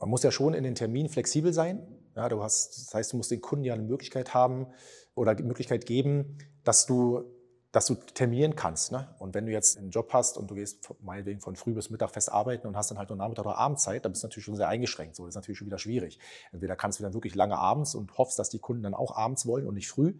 man 0.00 0.08
muss 0.08 0.24
ja 0.24 0.32
schon 0.32 0.54
in 0.54 0.64
den 0.64 0.74
Terminen 0.74 1.08
flexibel 1.08 1.52
sein. 1.52 1.86
Ja, 2.16 2.28
du 2.28 2.42
hast, 2.42 2.76
das 2.76 2.94
heißt, 2.94 3.12
du 3.12 3.16
musst 3.16 3.30
den 3.30 3.40
Kunden 3.40 3.64
ja 3.64 3.74
eine 3.74 3.84
Möglichkeit 3.84 4.34
haben 4.34 4.66
oder 5.14 5.34
die 5.34 5.44
Möglichkeit 5.44 5.86
geben, 5.86 6.38
dass 6.64 6.86
du 6.86 7.24
dass 7.72 7.86
du 7.86 7.94
terminieren 7.94 8.54
kannst. 8.54 8.92
Ne? 8.92 9.08
Und 9.18 9.34
wenn 9.34 9.46
du 9.46 9.52
jetzt 9.52 9.78
einen 9.78 9.90
Job 9.90 10.12
hast 10.12 10.36
und 10.36 10.50
du 10.50 10.54
gehst 10.54 10.92
meinetwegen 11.00 11.40
von 11.40 11.56
früh 11.56 11.72
bis 11.72 11.88
Mittag 11.88 12.10
fest 12.10 12.30
arbeiten 12.30 12.66
und 12.66 12.76
hast 12.76 12.90
dann 12.90 12.98
halt 12.98 13.08
nur 13.08 13.16
Nachmittag 13.16 13.46
oder 13.46 13.56
Abendzeit, 13.56 14.04
dann 14.04 14.12
bist 14.12 14.22
du 14.22 14.26
natürlich 14.26 14.44
schon 14.44 14.56
sehr 14.56 14.68
eingeschränkt. 14.68 15.16
So, 15.16 15.24
das 15.24 15.30
ist 15.30 15.36
natürlich 15.36 15.58
schon 15.58 15.66
wieder 15.66 15.78
schwierig. 15.78 16.18
Entweder 16.52 16.76
kannst 16.76 16.98
du 16.98 17.02
dann 17.02 17.14
wirklich 17.14 17.34
lange 17.34 17.56
abends 17.56 17.94
und 17.94 18.16
hoffst, 18.18 18.38
dass 18.38 18.50
die 18.50 18.58
Kunden 18.58 18.82
dann 18.82 18.94
auch 18.94 19.16
abends 19.16 19.46
wollen 19.46 19.66
und 19.66 19.74
nicht 19.74 19.88
früh. 19.88 20.14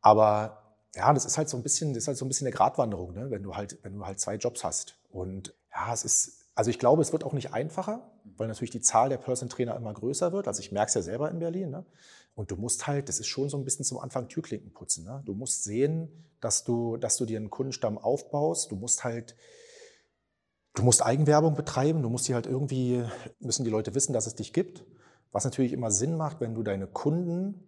Aber 0.00 0.62
ja, 0.94 1.12
das 1.12 1.24
ist 1.24 1.36
halt 1.36 1.48
so 1.48 1.56
ein 1.56 1.64
bisschen, 1.64 1.94
das 1.94 2.04
ist 2.04 2.08
halt 2.08 2.16
so 2.16 2.24
ein 2.24 2.28
bisschen 2.28 2.46
eine 2.46 2.54
Gratwanderung, 2.54 3.12
ne? 3.12 3.30
wenn 3.30 3.42
du 3.42 3.56
halt, 3.56 3.78
wenn 3.82 3.94
du 3.94 4.06
halt 4.06 4.20
zwei 4.20 4.36
Jobs 4.36 4.62
hast. 4.62 4.96
Und 5.10 5.52
ja, 5.72 5.92
es 5.92 6.04
ist, 6.04 6.46
also 6.54 6.70
ich 6.70 6.78
glaube, 6.78 7.02
es 7.02 7.12
wird 7.12 7.24
auch 7.24 7.32
nicht 7.32 7.52
einfacher, 7.52 8.08
weil 8.36 8.46
natürlich 8.46 8.70
die 8.70 8.80
Zahl 8.80 9.08
der 9.08 9.18
Person 9.18 9.48
Trainer 9.48 9.74
immer 9.74 9.92
größer 9.92 10.32
wird. 10.32 10.46
Also 10.46 10.60
ich 10.60 10.70
merke 10.70 10.90
es 10.90 10.94
ja 10.94 11.02
selber 11.02 11.28
in 11.30 11.40
Berlin. 11.40 11.70
Ne? 11.70 11.84
Und 12.34 12.50
du 12.50 12.56
musst 12.56 12.86
halt, 12.86 13.08
das 13.08 13.20
ist 13.20 13.28
schon 13.28 13.48
so 13.48 13.56
ein 13.56 13.64
bisschen 13.64 13.84
zum 13.84 13.98
Anfang 13.98 14.28
Türklinken 14.28 14.72
putzen. 14.72 15.04
Ne? 15.04 15.22
Du 15.24 15.34
musst 15.34 15.62
sehen, 15.62 16.08
dass 16.40 16.64
du, 16.64 16.96
dass 16.96 17.16
du 17.16 17.26
dir 17.26 17.38
einen 17.38 17.50
Kundenstamm 17.50 17.96
aufbaust. 17.96 18.72
Du 18.72 18.76
musst 18.76 19.04
halt, 19.04 19.36
du 20.74 20.82
musst 20.82 21.04
Eigenwerbung 21.04 21.54
betreiben. 21.54 22.02
Du 22.02 22.08
musst 22.08 22.26
die 22.26 22.34
halt 22.34 22.46
irgendwie, 22.46 23.04
müssen 23.38 23.64
die 23.64 23.70
Leute 23.70 23.94
wissen, 23.94 24.12
dass 24.12 24.26
es 24.26 24.34
dich 24.34 24.52
gibt. 24.52 24.84
Was 25.30 25.44
natürlich 25.44 25.72
immer 25.72 25.90
Sinn 25.90 26.16
macht, 26.16 26.40
wenn 26.40 26.54
du 26.54 26.62
deine 26.62 26.88
Kunden 26.88 27.66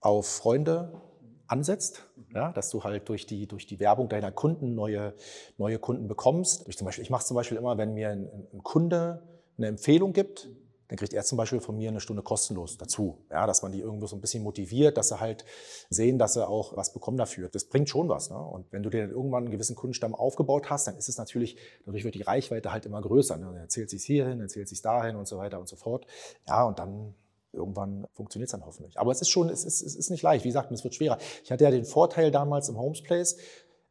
auf 0.00 0.26
Freunde 0.26 1.00
ansetzt, 1.46 2.04
ja, 2.34 2.52
dass 2.52 2.70
du 2.70 2.82
halt 2.82 3.08
durch 3.08 3.26
die, 3.26 3.46
durch 3.46 3.66
die 3.66 3.78
Werbung 3.78 4.08
deiner 4.08 4.32
Kunden 4.32 4.74
neue, 4.74 5.14
neue 5.58 5.78
Kunden 5.78 6.08
bekommst. 6.08 6.68
Ich, 6.68 6.80
ich 6.80 7.10
mache 7.10 7.20
es 7.20 7.26
zum 7.28 7.36
Beispiel 7.36 7.58
immer, 7.58 7.78
wenn 7.78 7.94
mir 7.94 8.10
ein, 8.10 8.28
ein 8.52 8.62
Kunde 8.62 9.22
eine 9.56 9.68
Empfehlung 9.68 10.12
gibt, 10.12 10.48
dann 10.88 10.98
kriegt 10.98 11.12
er 11.12 11.24
zum 11.24 11.36
Beispiel 11.38 11.60
von 11.60 11.76
mir 11.76 11.88
eine 11.88 12.00
Stunde 12.00 12.22
kostenlos 12.22 12.78
dazu. 12.78 13.18
Ja, 13.30 13.46
dass 13.46 13.62
man 13.62 13.72
die 13.72 13.80
irgendwo 13.80 14.06
so 14.06 14.16
ein 14.16 14.20
bisschen 14.20 14.42
motiviert, 14.42 14.96
dass 14.96 15.08
sie 15.08 15.20
halt 15.20 15.44
sehen, 15.90 16.18
dass 16.18 16.34
sie 16.34 16.46
auch 16.46 16.76
was 16.76 16.92
bekommen 16.92 17.16
dafür. 17.16 17.48
Das 17.48 17.64
bringt 17.64 17.88
schon 17.88 18.08
was. 18.08 18.30
Ne? 18.30 18.38
Und 18.38 18.72
wenn 18.72 18.82
du 18.82 18.90
dir 18.90 19.02
dann 19.02 19.10
irgendwann 19.10 19.44
einen 19.44 19.52
gewissen 19.52 19.74
Kundenstamm 19.74 20.14
aufgebaut 20.14 20.70
hast, 20.70 20.86
dann 20.86 20.96
ist 20.96 21.08
es 21.08 21.18
natürlich, 21.18 21.56
dadurch 21.84 22.04
wird 22.04 22.14
die 22.14 22.22
Reichweite 22.22 22.72
halt 22.72 22.86
immer 22.86 23.00
größer. 23.00 23.36
Ne? 23.36 23.46
Dann 23.46 23.56
erzählt 23.56 23.90
sich 23.90 24.04
hierhin, 24.04 24.40
erzählt 24.40 24.68
sich 24.68 24.82
dahin 24.82 25.16
und 25.16 25.26
so 25.26 25.38
weiter 25.38 25.58
und 25.58 25.68
so 25.68 25.76
fort. 25.76 26.06
Ja, 26.46 26.64
und 26.64 26.78
dann 26.78 27.14
irgendwann 27.52 28.06
funktioniert 28.12 28.48
es 28.48 28.52
dann 28.52 28.64
hoffentlich. 28.64 28.98
Aber 28.98 29.10
es 29.10 29.20
ist 29.20 29.30
schon, 29.30 29.48
es 29.48 29.64
ist, 29.64 29.82
es 29.82 29.96
ist 29.96 30.10
nicht 30.10 30.22
leicht. 30.22 30.44
Wie 30.44 30.48
gesagt, 30.48 30.70
es 30.70 30.84
wird 30.84 30.94
schwerer. 30.94 31.18
Ich 31.42 31.50
hatte 31.50 31.64
ja 31.64 31.70
den 31.70 31.84
Vorteil 31.84 32.30
damals 32.30 32.68
im 32.68 32.78
Homes 32.78 33.02
Place, 33.02 33.36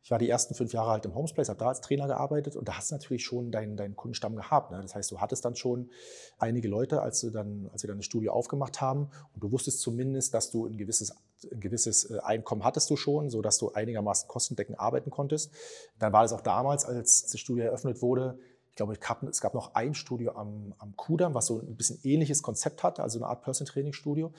ich 0.05 0.11
war 0.11 0.19
die 0.19 0.29
ersten 0.29 0.53
fünf 0.53 0.71
Jahre 0.71 0.91
halt 0.91 1.05
im 1.05 1.15
Homespace, 1.15 1.49
habe 1.49 1.57
da 1.57 1.67
als 1.67 1.81
Trainer 1.81 2.05
gearbeitet 2.05 2.55
und 2.55 2.67
da 2.67 2.77
hast 2.77 2.91
du 2.91 2.95
natürlich 2.95 3.25
schon 3.25 3.49
deinen, 3.49 3.75
deinen 3.75 3.95
Kundenstamm 3.95 4.35
gehabt. 4.35 4.69
Ne? 4.69 4.79
Das 4.79 4.93
heißt, 4.93 5.09
du 5.09 5.19
hattest 5.19 5.43
dann 5.43 5.55
schon 5.55 5.89
einige 6.37 6.67
Leute, 6.67 7.01
als, 7.01 7.21
du 7.21 7.31
dann, 7.31 7.71
als 7.73 7.81
wir 7.81 7.87
dann 7.87 7.97
das 7.97 8.05
Studio 8.05 8.31
aufgemacht 8.31 8.81
haben 8.81 9.09
und 9.33 9.43
du 9.43 9.51
wusstest 9.51 9.81
zumindest, 9.81 10.35
dass 10.35 10.51
du 10.51 10.67
ein 10.67 10.77
gewisses, 10.77 11.15
ein 11.51 11.59
gewisses 11.59 12.11
äh, 12.11 12.19
Einkommen 12.19 12.63
hattest 12.63 12.87
du 12.91 12.97
schon, 12.97 13.31
sodass 13.31 13.57
du 13.57 13.71
einigermaßen 13.71 14.27
kostendeckend 14.27 14.79
arbeiten 14.79 15.09
konntest. 15.09 15.51
Dann 15.97 16.13
war 16.13 16.21
das 16.21 16.33
auch 16.33 16.41
damals, 16.41 16.85
als 16.85 17.23
das 17.23 17.39
Studio 17.39 17.65
eröffnet 17.65 18.03
wurde, 18.03 18.37
ich 18.75 18.99
glaube, 18.99 19.29
es 19.29 19.39
gab 19.39 19.53
noch 19.53 19.73
ein 19.73 19.93
Studio 19.93 20.33
am, 20.33 20.75
am 20.79 20.97
Kudamm, 20.97 21.33
was 21.33 21.45
so 21.45 21.61
ein 21.61 21.77
bisschen 21.77 21.97
ähnliches 22.03 22.43
Konzept 22.43 22.83
hatte, 22.83 23.03
also 23.03 23.19
eine 23.19 23.27
Art 23.27 23.41
Person-Training-Studio. 23.41 24.27
Und 24.27 24.33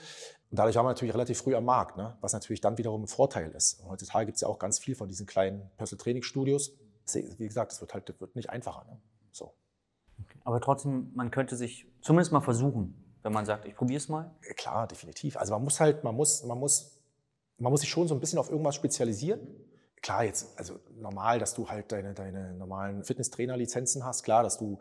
dadurch 0.51 0.75
waren 0.75 0.85
wir 0.85 0.89
natürlich 0.89 1.15
relativ 1.15 1.39
früh 1.39 1.55
am 1.55 1.65
Markt, 1.65 1.97
ne? 1.97 2.15
was 2.21 2.33
natürlich 2.33 2.61
dann 2.61 2.77
wiederum 2.77 3.01
ein 3.01 3.07
Vorteil 3.07 3.49
ist. 3.49 3.81
Und 3.81 3.89
heutzutage 3.89 4.27
gibt 4.27 4.35
es 4.35 4.41
ja 4.41 4.47
auch 4.47 4.59
ganz 4.59 4.77
viel 4.77 4.93
von 4.93 5.07
diesen 5.07 5.25
kleinen 5.25 5.67
Personal-Training-Studios. 5.77 6.73
Wie 7.13 7.47
gesagt, 7.47 7.71
es 7.71 7.81
wird 7.81 7.95
halt 7.95 8.09
das 8.09 8.21
wird 8.21 8.35
nicht 8.35 8.51
einfacher. 8.51 8.85
Ne? 8.85 8.99
So. 9.31 9.55
Okay. 10.23 10.37
Aber 10.43 10.61
trotzdem, 10.61 11.11
man 11.15 11.31
könnte 11.31 11.55
sich 11.55 11.87
zumindest 12.01 12.31
mal 12.31 12.41
versuchen, 12.41 13.17
wenn 13.23 13.33
man 13.33 13.47
sagt, 13.47 13.65
ich 13.65 13.75
probiere 13.75 13.97
es 13.97 14.07
mal. 14.07 14.35
Klar, 14.55 14.85
definitiv. 14.85 15.35
Also 15.37 15.53
man 15.53 15.63
muss 15.63 15.79
halt, 15.79 16.03
man 16.03 16.13
muss, 16.13 16.43
man 16.43 16.59
muss, 16.59 17.01
man 17.57 17.71
muss 17.71 17.81
sich 17.81 17.89
schon 17.89 18.07
so 18.07 18.13
ein 18.13 18.19
bisschen 18.19 18.37
auf 18.37 18.51
irgendwas 18.51 18.75
spezialisieren 18.75 19.39
klar, 20.07 20.23
jetzt, 20.23 20.57
also 20.57 20.79
normal, 20.95 21.37
dass 21.37 21.53
du 21.53 21.67
halt 21.67 21.91
deine, 21.91 22.13
deine 22.13 22.53
normalen 22.53 23.03
Fitnesstrainer-Lizenzen 23.03 24.05
hast, 24.05 24.23
klar, 24.23 24.41
dass 24.41 24.57
du 24.57 24.79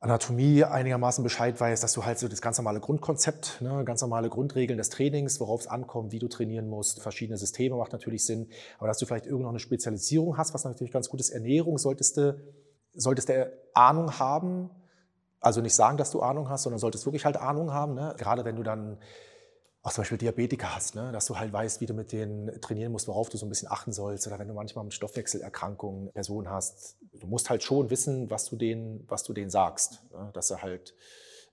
Anatomie 0.00 0.64
einigermaßen 0.64 1.24
Bescheid 1.24 1.58
weißt, 1.58 1.82
dass 1.82 1.94
du 1.94 2.04
halt 2.04 2.18
so 2.18 2.28
das 2.28 2.42
ganz 2.42 2.58
normale 2.58 2.78
Grundkonzept, 2.78 3.62
ne, 3.62 3.82
ganz 3.86 4.02
normale 4.02 4.28
Grundregeln 4.28 4.76
des 4.76 4.90
Trainings, 4.90 5.40
worauf 5.40 5.62
es 5.62 5.66
ankommt, 5.66 6.12
wie 6.12 6.18
du 6.18 6.28
trainieren 6.28 6.68
musst, 6.68 7.00
verschiedene 7.00 7.38
Systeme 7.38 7.76
macht 7.76 7.92
natürlich 7.92 8.26
Sinn, 8.26 8.50
aber 8.76 8.88
dass 8.88 8.98
du 8.98 9.06
vielleicht 9.06 9.24
irgendwo 9.24 9.48
eine 9.48 9.60
Spezialisierung 9.60 10.36
hast, 10.36 10.52
was 10.52 10.64
natürlich 10.64 10.92
ganz 10.92 11.08
gut 11.08 11.20
ist, 11.20 11.30
Ernährung 11.30 11.78
solltest 11.78 12.18
du, 12.18 12.38
solltest 12.92 13.30
du 13.30 13.50
Ahnung 13.72 14.18
haben, 14.18 14.68
also 15.40 15.62
nicht 15.62 15.74
sagen, 15.74 15.96
dass 15.96 16.10
du 16.10 16.20
Ahnung 16.20 16.50
hast, 16.50 16.64
sondern 16.64 16.80
solltest 16.80 17.06
wirklich 17.06 17.24
halt 17.24 17.38
Ahnung 17.38 17.72
haben, 17.72 17.94
ne? 17.94 18.14
gerade 18.18 18.44
wenn 18.44 18.56
du 18.56 18.62
dann 18.62 18.98
auch 19.88 19.92
zum 19.92 20.02
Beispiel 20.02 20.18
Diabetiker 20.18 20.74
hast, 20.74 20.94
ne? 20.94 21.12
dass 21.12 21.26
du 21.26 21.38
halt 21.38 21.52
weißt, 21.52 21.80
wie 21.80 21.86
du 21.86 21.94
mit 21.94 22.12
denen 22.12 22.60
trainieren 22.60 22.92
musst, 22.92 23.08
worauf 23.08 23.30
du 23.30 23.38
so 23.38 23.46
ein 23.46 23.48
bisschen 23.48 23.70
achten 23.70 23.92
sollst. 23.92 24.26
Oder 24.26 24.38
wenn 24.38 24.48
du 24.48 24.54
manchmal 24.54 24.84
mit 24.84 24.92
Stoffwechselerkrankungen 24.92 26.12
Personen 26.12 26.50
hast, 26.50 26.98
du 27.12 27.26
musst 27.26 27.48
halt 27.48 27.62
schon 27.62 27.88
wissen, 27.88 28.30
was 28.30 28.44
du 28.44 28.56
denen, 28.56 29.04
was 29.08 29.24
du 29.24 29.32
denen 29.32 29.50
sagst. 29.50 30.02
Ne? 30.12 30.30
Dass 30.34 30.48
sie 30.48 30.60
halt 30.60 30.94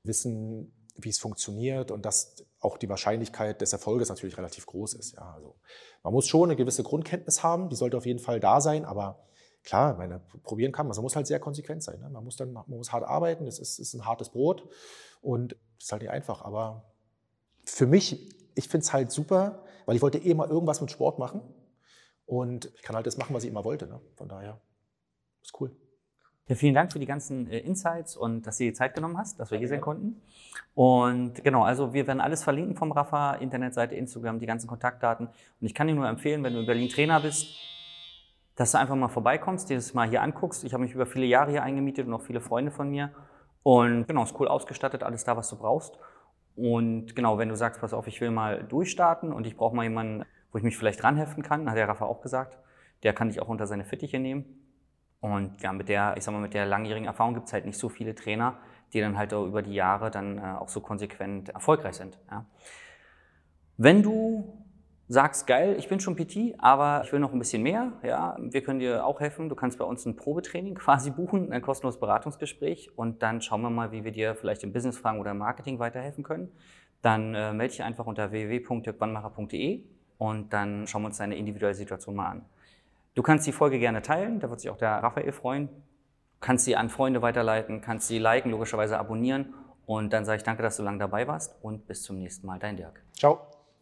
wissen, 0.04 0.74
wie 0.98 1.10
es 1.10 1.18
funktioniert 1.18 1.92
und 1.92 2.06
dass 2.06 2.46
auch 2.60 2.78
die 2.78 2.90
Wahrscheinlichkeit 2.90 3.62
des 3.62 3.72
Erfolges 3.74 4.10
natürlich 4.10 4.38
relativ 4.38 4.66
groß 4.66 4.94
ist. 4.96 5.16
Ja, 5.16 5.34
also 5.34 5.56
man 6.04 6.14
muss 6.14 6.28
schon 6.28 6.50
eine 6.50 6.58
gewisse 6.58 6.84
Grundkenntnis 6.84 7.42
haben, 7.42 7.70
die 7.70 7.76
sollte 7.76 7.98
auf 7.98 8.06
jeden 8.06 8.20
Fall 8.20 8.40
da 8.40 8.60
sein, 8.60 8.86
aber 8.86 9.26
klar, 9.64 9.96
meine, 9.96 10.22
probieren 10.44 10.72
kann 10.72 10.88
man. 10.88 10.96
Man 10.96 11.04
muss 11.04 11.16
halt 11.16 11.28
sehr 11.28 11.40
konsequent 11.40 11.84
sein. 11.84 12.00
Ne? 12.00 12.10
Man 12.10 12.24
muss 12.24 12.36
dann 12.36 12.52
man 12.52 12.66
muss 12.68 12.92
hart 12.92 13.04
arbeiten, 13.04 13.46
das 13.46 13.60
ist, 13.60 13.80
ist 13.80 13.94
ein 13.94 14.06
hartes 14.06 14.30
Brot 14.30 14.68
und 15.22 15.54
es 15.78 15.86
ist 15.86 15.92
halt 15.92 16.02
nicht 16.02 16.12
einfach, 16.12 16.44
aber 16.44 16.86
für 17.66 17.88
mich, 17.88 18.34
ich 18.56 18.68
finde 18.70 18.84
es 18.86 18.94
halt 18.94 19.12
super, 19.12 19.64
weil 19.86 19.96
ich 19.96 20.02
wollte 20.02 20.18
eh 20.18 20.34
mal 20.34 20.50
irgendwas 20.50 20.82
mit 20.82 20.92
Sport 20.92 21.20
machen. 21.20 21.42
Und 22.26 22.72
ich 22.76 22.82
kann 22.82 22.96
halt 22.96 23.06
das 23.06 23.18
machen, 23.18 23.36
was 23.36 23.44
ich 23.44 23.52
immer 23.52 23.64
wollte. 23.64 23.88
Ne? 23.88 24.02
Von 24.16 24.28
daher 24.28 24.60
ist 25.44 25.60
cool. 25.60 25.76
Ja, 26.48 26.56
vielen 26.56 26.76
Dank 26.76 26.92
für 26.92 27.00
die 27.00 27.08
ganzen 27.08 27.50
äh, 27.50 27.60
Insights 27.60 28.16
und 28.16 28.46
dass 28.46 28.58
du 28.58 28.66
dir 28.66 28.74
Zeit 28.74 28.94
genommen 28.94 29.18
hast, 29.18 29.40
dass 29.40 29.50
wir 29.50 29.58
hier 29.58 29.68
sein 29.68 29.82
konnten. 29.82 30.22
Und 30.76 31.44
genau, 31.44 31.64
also 31.64 31.94
wir 31.94 32.06
werden 32.06 32.22
alles 32.22 32.44
verlinken 32.44 32.76
vom 32.76 32.92
Rafa, 32.92 33.34
Internetseite, 33.36 33.96
Instagram, 33.96 34.40
die 34.40 34.46
ganzen 34.46 34.68
Kontaktdaten. 34.68 35.28
Und 35.28 35.66
ich 35.66 35.74
kann 35.74 35.88
dir 35.88 35.96
nur 35.96 36.08
empfehlen, 36.08 36.44
wenn 36.44 36.54
du 36.54 36.60
in 36.60 36.66
Berlin 36.68 36.90
Trainer 36.90 37.20
bist, 37.20 37.48
dass 38.56 38.72
du 38.72 38.78
einfach 38.78 38.96
mal 38.96 39.08
vorbeikommst, 39.08 39.70
dir 39.70 39.76
das 39.76 39.94
mal 39.96 40.08
hier 40.08 40.22
anguckst. 40.22 40.64
Ich 40.64 40.74
habe 40.74 40.84
mich 40.84 40.94
über 40.94 41.08
viele 41.08 41.26
Jahre 41.26 41.50
hier 41.50 41.64
eingemietet 41.64 42.06
und 42.08 42.14
auch 42.14 42.22
viele 42.22 42.42
Freunde 42.42 42.72
von 42.72 42.90
mir. 42.90 43.12
Und 43.64 44.08
genau, 44.08 44.24
ist 44.24 44.40
cool 44.40 44.48
ausgestattet, 44.48 45.02
alles 45.02 45.24
da, 45.24 45.36
was 45.36 45.50
du 45.50 45.56
brauchst. 45.56 45.98
Und 46.56 47.16
genau, 47.16 47.38
wenn 47.38 47.50
du 47.50 47.56
sagst, 47.56 47.82
pass 47.82 47.94
auf, 47.94 48.08
ich 48.08 48.22
will 48.22 48.32
mal 48.32 48.64
durchstarten 48.64 49.34
und 49.34 49.46
ich 49.46 49.58
brauche 49.58 49.76
mal 49.76 49.84
jemanden, 49.84 50.26
wo 50.52 50.58
ich 50.58 50.64
mich 50.64 50.78
vielleicht 50.78 51.04
ranheften 51.04 51.44
kann, 51.44 51.70
hat 51.70 51.78
der 51.78 51.90
Rafa 51.90 52.06
auch 52.06 52.22
gesagt, 52.22 52.58
der 53.04 53.14
kann 53.14 53.28
dich 53.28 53.42
auch 53.42 53.50
unter 53.50 53.68
seine 53.68 53.84
Fittiche 53.84 54.20
nehmen. 54.20 54.46
Und 55.20 55.62
ja, 55.62 55.74
mit 55.74 55.90
der, 55.90 56.16
ich 56.18 56.24
sag 56.24 56.32
mal, 56.32 56.40
mit 56.40 56.54
der 56.54 56.66
langjährigen 56.66 57.08
Erfahrung 57.08 57.34
gibt 57.34 57.48
es 57.48 57.54
halt 57.54 57.66
nicht 57.66 57.78
so 57.78 57.90
viele 57.90 58.16
Trainer, 58.16 58.58
die 58.94 59.02
dann 59.02 59.18
halt 59.18 59.34
auch 59.34 59.46
über 59.46 59.62
die 59.62 59.74
Jahre 59.74 60.12
dann 60.12 60.38
äh, 60.38 60.42
auch 60.42 60.70
so 60.70 60.80
konsequent 60.80 61.50
erfolgreich 61.50 61.96
sind. 61.96 62.20
Ja. 62.30 62.46
Wenn 63.78 64.04
du 64.04 64.65
sagst, 65.08 65.46
geil, 65.46 65.76
ich 65.78 65.88
bin 65.88 66.00
schon 66.00 66.16
PT, 66.16 66.56
aber 66.58 67.02
ich 67.04 67.12
will 67.12 67.20
noch 67.20 67.32
ein 67.32 67.40
bisschen 67.40 67.62
mehr, 67.62 67.94
ja, 68.04 68.36
wir 68.40 68.64
können 68.64 68.80
dir 68.80 69.06
auch 69.06 69.20
helfen. 69.20 69.50
Du 69.50 69.56
kannst 69.56 69.78
bei 69.78 69.86
uns 69.86 70.06
ein 70.06 70.16
Probetraining 70.16 70.76
quasi 70.76 71.12
buchen, 71.12 71.52
ein 71.52 71.62
kostenloses 71.62 72.00
Beratungsgespräch 72.00 72.98
und 72.98 73.22
dann 73.22 73.42
schauen 73.42 73.62
wir 73.62 73.70
mal, 73.70 73.92
wie 73.92 74.04
wir 74.04 74.12
dir 74.12 74.36
vielleicht 74.36 74.64
im 74.64 74.74
Businessfragen 74.74 75.20
oder 75.20 75.32
im 75.32 75.38
Marketing 75.38 75.80
weiterhelfen 75.80 76.24
können. 76.24 76.50
Dann 77.02 77.36
äh, 77.36 77.54
melde 77.54 77.72
dich 77.74 77.84
einfach 77.84 78.08
unter 78.08 78.32
www.dirkwannmacher.de 78.32 79.84
und 80.18 80.54
dann 80.54 80.88
schauen 80.88 81.04
wir 81.04 81.08
uns 81.08 81.18
deine 81.18 81.36
individuelle 81.36 81.76
Situation 81.76 82.16
mal 82.16 82.28
an. 82.28 82.46
Du 83.14 83.22
kannst 83.22 83.46
die 83.46 83.52
Folge 83.52 83.80
gerne 83.80 84.02
teilen, 84.02 84.40
da 84.40 84.50
wird 84.50 84.60
sich 84.60 84.70
auch 84.70 84.78
der 84.78 84.92
Raphael 84.92 85.32
freuen. 85.32 85.70
Kannst 86.42 86.66
sie 86.66 86.76
an 86.76 86.90
Freunde 86.90 87.22
weiterleiten, 87.22 87.82
kannst 87.82 88.08
sie 88.08 88.20
liken, 88.20 88.52
logischerweise 88.52 88.98
abonnieren 88.98 89.54
und 89.86 90.12
dann 90.14 90.26
sage 90.26 90.38
ich 90.38 90.44
danke, 90.44 90.64
dass 90.64 90.78
du 90.78 90.84
lange 90.84 91.00
dabei 91.00 91.28
warst 91.28 91.56
und 91.62 91.88
bis 91.88 92.02
zum 92.02 92.18
nächsten 92.18 92.46
Mal, 92.48 92.60
dein 92.60 92.76
Dirk. 92.76 93.04
Ciao. 93.14 93.55